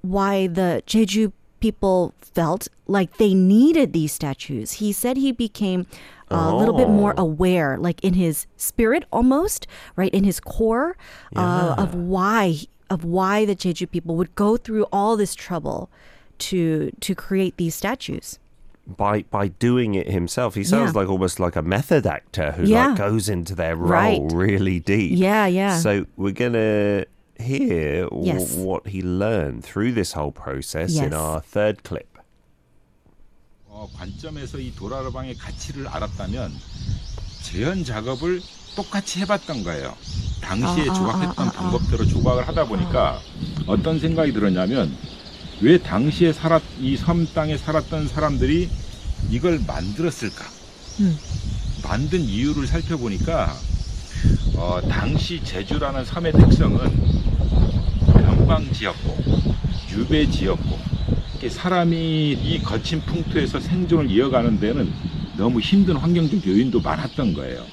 why 0.01 0.47
the 0.47 0.81
Jeju 0.85 1.31
people 1.59 2.13
felt 2.21 2.67
like 2.87 3.17
they 3.17 3.33
needed 3.33 3.91
these 3.91 4.13
statues. 4.13 4.73
He 4.73 4.93
said 4.93 5.17
he 5.17 5.31
became 5.33 5.85
a 6.31 6.55
little 6.55 6.77
bit 6.77 6.87
more 6.87 7.13
Oh. 7.17 7.23
aware, 7.23 7.75
like 7.77 7.99
in 8.03 8.13
his 8.13 8.45
spirit 8.55 9.03
almost, 9.11 9.65
right, 9.95 10.13
in 10.13 10.23
his 10.23 10.39
core, 10.39 10.95
uh, 11.35 11.73
of 11.77 11.95
why 11.95 12.55
of 12.90 13.04
why 13.04 13.44
the 13.44 13.56
Jeju 13.56 13.90
people 13.90 14.16
would 14.16 14.34
go 14.34 14.56
through 14.56 14.86
all 14.92 15.16
this 15.16 15.34
trouble 15.34 15.88
to 16.50 16.90
to 17.00 17.14
create 17.14 17.56
these 17.56 17.74
statues. 17.74 18.38
By 18.86 19.24
by 19.30 19.48
doing 19.48 19.94
it 19.94 20.08
himself, 20.10 20.54
he 20.54 20.64
sounds 20.64 20.92
Yeah. 20.92 21.00
like 21.00 21.08
almost 21.08 21.40
like 21.40 21.56
a 21.56 21.62
method 21.62 22.06
actor 22.06 22.52
who 22.52 22.64
Yeah. 22.68 22.88
like 22.92 22.98
goes 22.98 23.28
into 23.28 23.54
their 23.54 23.76
role 23.76 23.88
Right. 23.88 24.20
really 24.32 24.78
deep. 24.80 25.16
Yeah, 25.16 25.46
yeah. 25.46 25.78
So 25.80 26.04
we're 26.16 26.36
gonna 26.36 27.04
hear 27.40 28.04
w- 28.12 28.26
Yes. 28.36 28.54
what 28.54 28.88
he 28.88 29.00
learned 29.00 29.64
through 29.64 29.92
this 29.96 30.12
whole 30.12 30.32
process 30.32 30.96
in 31.00 31.10
Yes. 31.10 31.14
our 31.16 31.40
third 31.40 31.82
clip. 31.82 32.08
어, 33.68 33.88
관점에서 33.96 34.58
이 34.58 34.72
도라르방의 34.76 35.34
가치를 35.38 35.88
알았다면 35.88 36.52
재현 37.42 37.84
작업을 37.84 38.40
똑같이 38.75 39.19
해봤던 39.21 39.63
거예요. 39.63 39.95
당시에 40.41 40.87
아, 40.87 40.91
아, 40.91 40.93
조각했던 40.93 41.33
아, 41.37 41.43
아, 41.43 41.47
아. 41.47 41.51
방법대로 41.51 42.05
조각을 42.05 42.47
하다 42.47 42.65
보니까 42.65 43.21
어떤 43.65 43.99
생각이 43.99 44.31
들었냐면 44.33 44.97
왜 45.59 45.77
당시에 45.77 46.31
살았 46.33 46.63
이 46.79 46.95
섬 46.95 47.27
땅에 47.33 47.57
살았던 47.57 48.07
사람들이 48.07 48.69
이걸 49.29 49.59
만들었을까? 49.59 50.45
음. 51.01 51.19
만든 51.83 52.21
이유를 52.21 52.67
살펴보니까 52.67 53.65
어, 54.55 54.79
당시 54.89 55.41
제주라는 55.43 56.05
섬의 56.05 56.33
특성은 56.33 57.09
변방지였고 58.13 59.17
유배지였고 59.91 60.79
이렇게 61.31 61.49
사람이 61.49 62.31
이 62.33 62.61
거친 62.63 63.01
풍토에서 63.01 63.59
생존을 63.59 64.09
이어가는 64.11 64.59
데는 64.59 64.93
너무 65.37 65.59
힘든 65.61 65.95
환경적 65.95 66.45
요인도 66.45 66.81
많았던 66.81 67.33
거예요. 67.33 67.65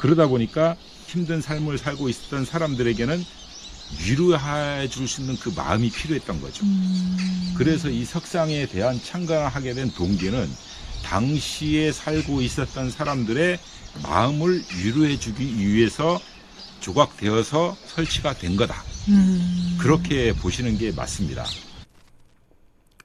그러다 0.00 0.26
보니까 0.26 0.76
힘든 1.06 1.40
삶을 1.40 1.78
살고 1.78 2.08
있었던 2.08 2.44
사람들에게는 2.44 3.22
위로해 4.06 4.88
줄 4.88 5.06
수 5.08 5.20
있는 5.20 5.36
그 5.36 5.50
마음이 5.54 5.90
필요했던 5.90 6.40
거죠. 6.40 6.64
그래서 7.56 7.90
이 7.90 8.04
석상에 8.04 8.66
대한 8.66 9.00
참가를 9.02 9.48
하게 9.48 9.74
된 9.74 9.90
동기는 9.90 10.48
당시에 11.04 11.92
살고 11.92 12.40
있었던 12.40 12.90
사람들의 12.90 13.58
마음을 14.04 14.62
위로해 14.82 15.18
주기 15.18 15.56
위해서 15.58 16.20
조각되어서 16.80 17.76
설치가 17.86 18.32
된 18.32 18.56
거다. 18.56 18.82
그렇게 19.80 20.32
보시는 20.32 20.78
게 20.78 20.92
맞습니다. 20.92 21.44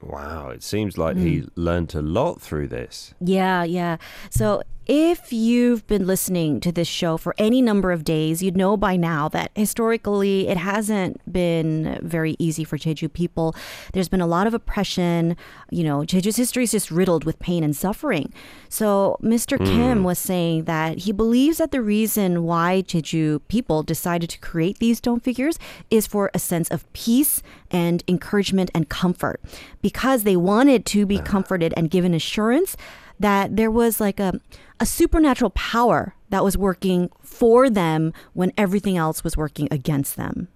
Wow, 0.02 0.52
it 0.52 0.64
seems 0.64 0.98
like 1.00 1.18
he 1.18 1.40
Hmm. 1.40 1.48
learned 1.56 1.96
a 1.98 2.02
lot 2.02 2.40
through 2.40 2.68
this. 2.70 3.16
Yeah, 3.20 3.64
yeah. 3.66 3.98
So 4.30 4.62
if 4.88 5.34
you've 5.34 5.86
been 5.88 6.06
listening 6.06 6.60
to 6.60 6.72
this 6.72 6.88
show 6.88 7.18
for 7.18 7.34
any 7.38 7.62
number 7.62 7.92
of 7.92 8.04
days, 8.04 8.44
you'd 8.44 8.56
know 8.56 8.78
by 8.78 8.96
now 8.96 9.28
that 9.30 9.52
historically 9.56 10.48
it 10.48 10.58
hasn't 10.58 11.20
been 11.32 12.00
very 12.04 12.36
easy 12.38 12.64
for 12.64 12.78
Jeju 12.78 13.12
people. 13.12 13.56
There's 13.94 14.10
been 14.10 14.22
a 14.22 14.28
lot 14.28 14.46
of 14.46 14.54
oppression. 14.54 15.36
You 15.72 15.84
know, 15.84 16.00
Jeju's 16.02 16.36
history 16.36 16.66
is 16.66 16.72
just 16.72 16.92
riddled 16.92 17.26
with 17.26 17.40
pain 17.40 17.64
and 17.64 17.76
suffering. 17.76 18.32
So 18.70 19.18
Mr. 19.24 19.58
Hmm. 19.58 19.66
Kim 19.66 20.04
was 20.04 20.20
saying 20.20 20.66
that 20.66 21.00
he 21.00 21.12
believes 21.12 21.58
that 21.58 21.72
the 21.72 21.82
reason 21.82 22.44
why 22.44 22.84
Jeju 22.86 23.42
people 23.48 23.82
decided 23.82 24.30
to 24.30 24.40
create 24.40 24.78
these 24.78 25.00
stone 25.00 25.20
figures 25.20 25.58
is 25.90 26.06
for 26.06 26.30
a 26.34 26.40
sense 26.40 26.70
of 26.70 26.92
peace 26.94 27.42
and 27.72 28.04
encouragement 28.08 28.70
and 28.76 28.88
comfort 28.88 29.42
because 29.82 30.24
they 30.24 30.36
wanted 30.36 30.86
to 30.86 31.06
be 31.06 31.20
comforted 31.20 31.74
and 31.76 31.90
given 31.90 32.14
assurance 32.14 32.78
that 33.20 33.56
there 33.56 33.72
was 33.72 34.00
like 34.00 34.20
a, 34.20 34.40
a 34.80 34.86
supernatural 34.86 35.52
power 35.52 36.16
that 36.30 36.44
was 36.44 36.58
working 36.58 37.10
for 37.22 37.70
them 37.70 38.14
when 38.34 38.52
everything 38.58 38.98
else 38.98 39.24
was 39.24 39.38
working 39.38 39.68
against 39.72 40.16
them. 40.16 40.48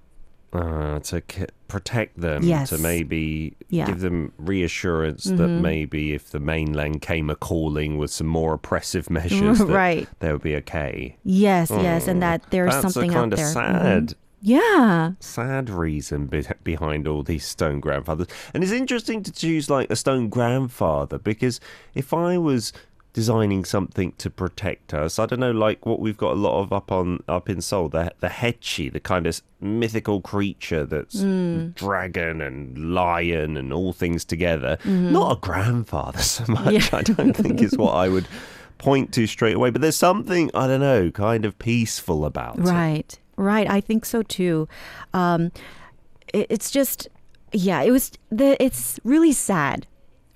Uh, 0.52 0.98
to 0.98 1.22
c- 1.32 1.46
protect 1.68 2.20
them, 2.20 2.42
Yes. 2.42 2.70
to 2.70 2.80
maybe 2.80 3.56
Yeah. 3.70 3.84
Mm-hmm. 3.84 3.92
give 3.94 4.02
them 4.02 4.34
reassurance 4.40 5.26
that 5.26 5.48
maybe 5.48 6.14
if 6.14 6.32
the 6.32 6.40
mainland 6.40 7.04
came 7.04 7.30
a 7.30 7.36
calling 7.36 8.00
with 8.00 8.10
some 8.10 8.26
more 8.26 8.56
oppressive 8.56 9.12
measures, 9.12 9.60
that 9.60 9.68
Right. 9.68 10.10
they 10.20 10.32
would 10.32 10.42
be 10.42 10.56
okay. 10.56 11.18
Yes, 11.24 11.70
yes, 11.70 12.08
and 12.08 12.24
that 12.24 12.50
there's 12.50 12.72
That's 12.74 12.94
something 12.94 13.12
a 13.12 13.14
kind 13.14 13.32
out 13.32 13.34
of 13.34 13.38
there. 13.40 13.48
sad, 13.54 14.08
Mhm. 14.08 14.14
Yeah. 14.42 15.12
sad 15.20 15.70
reason 15.70 16.28
be- 16.28 16.46
behind 16.64 17.08
all 17.08 17.24
these 17.24 17.46
stone 17.46 17.80
grandfathers. 17.80 18.28
And 18.54 18.64
it's 18.64 18.72
interesting 18.72 19.24
to 19.24 19.32
choose 19.32 19.70
like 19.70 19.90
a 19.90 19.96
stone 19.96 20.30
grandfather 20.30 21.18
because 21.18 21.60
if 21.94 22.14
I 22.14 22.38
was 22.38 22.72
designing 23.12 23.66
something 23.66 24.14
to 24.20 24.30
protect 24.30 24.94
us, 24.94 25.18
I 25.20 25.26
don't 25.26 25.40
know, 25.40 25.52
like 25.52 25.86
what 25.86 26.00
we've 26.00 26.16
got 26.16 26.34
a 26.34 26.40
lot 26.40 26.62
of 26.62 26.72
up 26.72 26.92
on 26.92 27.22
up 27.28 27.50
in 27.50 27.60
Seoul, 27.62 27.90
the 27.90 28.14
the 28.20 28.28
haechi, 28.28 28.92
the 28.94 29.00
kind 29.00 29.26
of 29.28 29.42
mythical 29.60 30.22
creature 30.22 30.86
that's 30.86 31.16
Mm. 31.22 31.74
dragon 31.76 32.40
and 32.40 32.94
lion 32.94 33.58
and 33.58 33.74
all 33.74 33.94
things 33.94 34.24
together. 34.24 34.78
Not 34.86 35.38
a 35.38 35.40
grandfather 35.42 36.20
so 36.36 36.46
much. 36.48 36.64
Mm-hmm. 36.66 36.96
Yeah. 36.96 37.00
I 37.00 37.02
don't 37.02 37.34
think 37.36 37.62
is 37.62 37.78
what 37.78 37.94
I 37.94 38.08
would 38.10 38.28
point 38.78 39.12
to 39.14 39.28
straight 39.28 39.56
away. 39.56 39.72
But 39.72 39.82
there's 39.82 39.98
something 39.98 40.50
I 40.54 40.68
don't 40.68 40.80
know, 40.80 41.12
kind 41.12 41.46
of 41.46 41.58
peaceful 41.60 42.24
about 42.26 42.60
it. 42.60 42.62
Right, 42.62 43.20
right. 43.40 43.70
I 43.70 43.82
think 43.82 44.06
so 44.06 44.22
too. 44.22 44.68
Um, 45.14 45.52
it, 46.34 46.48
it's 46.50 46.70
just, 46.70 47.08
yeah, 47.52 47.82
it 47.82 47.92
was 47.92 48.12
the. 48.30 48.62
It's 48.64 49.00
really 49.04 49.32
sad, 49.32 49.88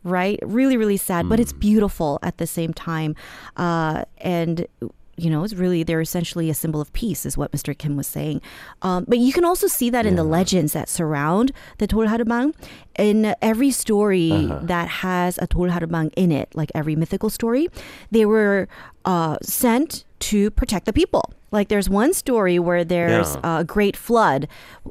right? 0.04 0.40
Really, 0.42 0.78
really 0.78 0.98
sad, 0.98 1.30
but 1.30 1.40
it's 1.40 1.54
beautiful 1.54 2.20
at 2.24 2.38
the 2.38 2.48
same 2.48 2.74
time. 2.74 3.16
Uh, 3.56 4.06
and 4.18 4.68
you 5.16 5.30
know, 5.30 5.44
it's 5.44 5.54
really 5.54 5.84
they're 5.84 6.02
essentially 6.02 6.50
a 6.50 6.54
symbol 6.54 6.82
of 6.82 6.92
peace, 6.94 7.26
is 7.26 7.38
what 7.38 7.52
Mr. 7.52 7.78
Kim 7.78 7.96
was 7.96 8.08
saying. 8.08 8.42
Um, 8.82 9.06
but 9.08 9.20
you 9.20 9.32
can 9.32 9.46
also 9.46 9.68
see 9.68 9.90
that 9.92 10.06
in 10.06 10.16
the 10.16 10.24
legends 10.24 10.74
that 10.74 10.90
surround 10.90 11.52
the 11.78 11.86
Dol 11.86 12.08
Harubang. 12.08 12.56
In 12.98 13.36
every 13.42 13.70
story 13.70 14.50
that 14.64 14.88
has 14.88 15.38
a 15.38 15.46
Dol 15.46 15.70
Harubang 15.70 16.12
in 16.16 16.32
it, 16.32 16.50
like 16.56 16.72
every 16.74 16.96
mythical 16.96 17.30
story, 17.30 17.68
they 18.10 18.26
were 18.26 18.68
uh, 19.06 19.38
sent 19.44 20.04
to 20.20 20.50
protect 20.52 20.86
the 20.86 20.94
people 20.94 21.32
like 21.54 21.70
there's 21.70 21.90
one 21.90 22.14
story 22.14 22.58
where 22.58 22.84
there's 22.84 23.36
yeah. 23.36 23.60
a 23.60 23.64
great 23.64 23.96
flood 23.96 24.48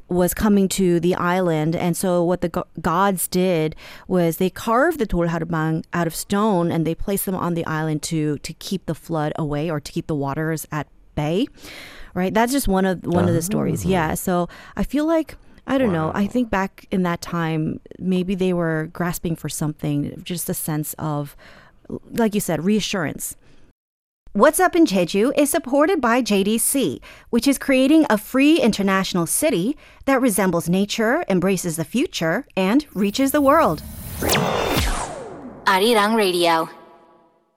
was 0.09 0.33
coming 0.33 0.69
to 0.69 1.01
the 1.01 1.15
island, 1.17 1.75
and 1.75 1.97
so 1.97 2.23
what 2.23 2.41
the 2.41 2.49
go- 2.49 2.69
gods 2.81 3.27
did 3.27 3.75
was 4.07 4.37
they 4.37 4.49
carved 4.49 4.99
the 5.01 5.07
Dol 5.07 5.27
Harubang 5.27 5.85
out 5.93 6.07
of 6.07 6.15
stone 6.15 6.71
and 6.71 6.87
they 6.87 6.95
placed 6.95 7.27
them 7.27 7.35
on 7.35 7.55
the 7.55 7.67
island 7.67 8.03
to 8.05 8.39
to 8.39 8.53
keep 8.55 8.87
the 8.87 8.95
flood 8.95 9.33
away 9.37 9.71
or 9.71 9.81
to 9.81 9.93
keep 9.93 10.07
the 10.07 10.15
waters 10.15 10.67
at 10.71 10.87
bay. 11.15 11.49
Right? 12.15 12.33
That's 12.33 12.53
just 12.53 12.69
one 12.69 12.87
of 12.87 13.05
one 13.05 13.25
uh, 13.25 13.29
of 13.29 13.35
the 13.35 13.43
stories. 13.43 13.85
Ah. 13.85 13.89
Yeah. 13.89 14.15
So 14.15 14.49
I 14.77 14.85
feel 14.85 15.05
like 15.05 15.35
I 15.67 15.79
don't 15.79 15.93
wow. 15.93 16.07
know. 16.07 16.13
I 16.15 16.27
think 16.29 16.49
back 16.49 16.87
in 16.93 17.03
that 17.03 17.21
time, 17.21 17.81
maybe 17.99 18.35
they 18.35 18.53
were 18.53 18.89
grasping 18.93 19.35
for 19.35 19.49
something, 19.49 20.21
just 20.25 20.49
a 20.49 20.55
sense 20.55 20.95
of, 20.99 21.37
like 22.11 22.35
you 22.35 22.41
said, 22.41 22.65
reassurance 22.65 23.37
What's 24.35 24.59
Up 24.59 24.75
in 24.75 24.87
Jeju 24.87 25.33
is 25.37 25.51
supported 25.51 26.01
by 26.01 26.23
JDC, 26.23 27.03
which 27.29 27.47
is 27.47 27.59
creating 27.59 28.07
a 28.09 28.17
free 28.17 28.59
international 28.59 29.27
city 29.27 29.77
that 30.07 30.23
resembles 30.23 30.71
nature, 30.71 31.23
embraces 31.29 31.77
the 31.77 31.85
future, 31.85 32.47
and 32.57 32.87
reaches 32.95 33.33
the 33.33 33.43
world. 33.43 33.83
Arirang 35.67 36.17
Radio. 36.17 36.71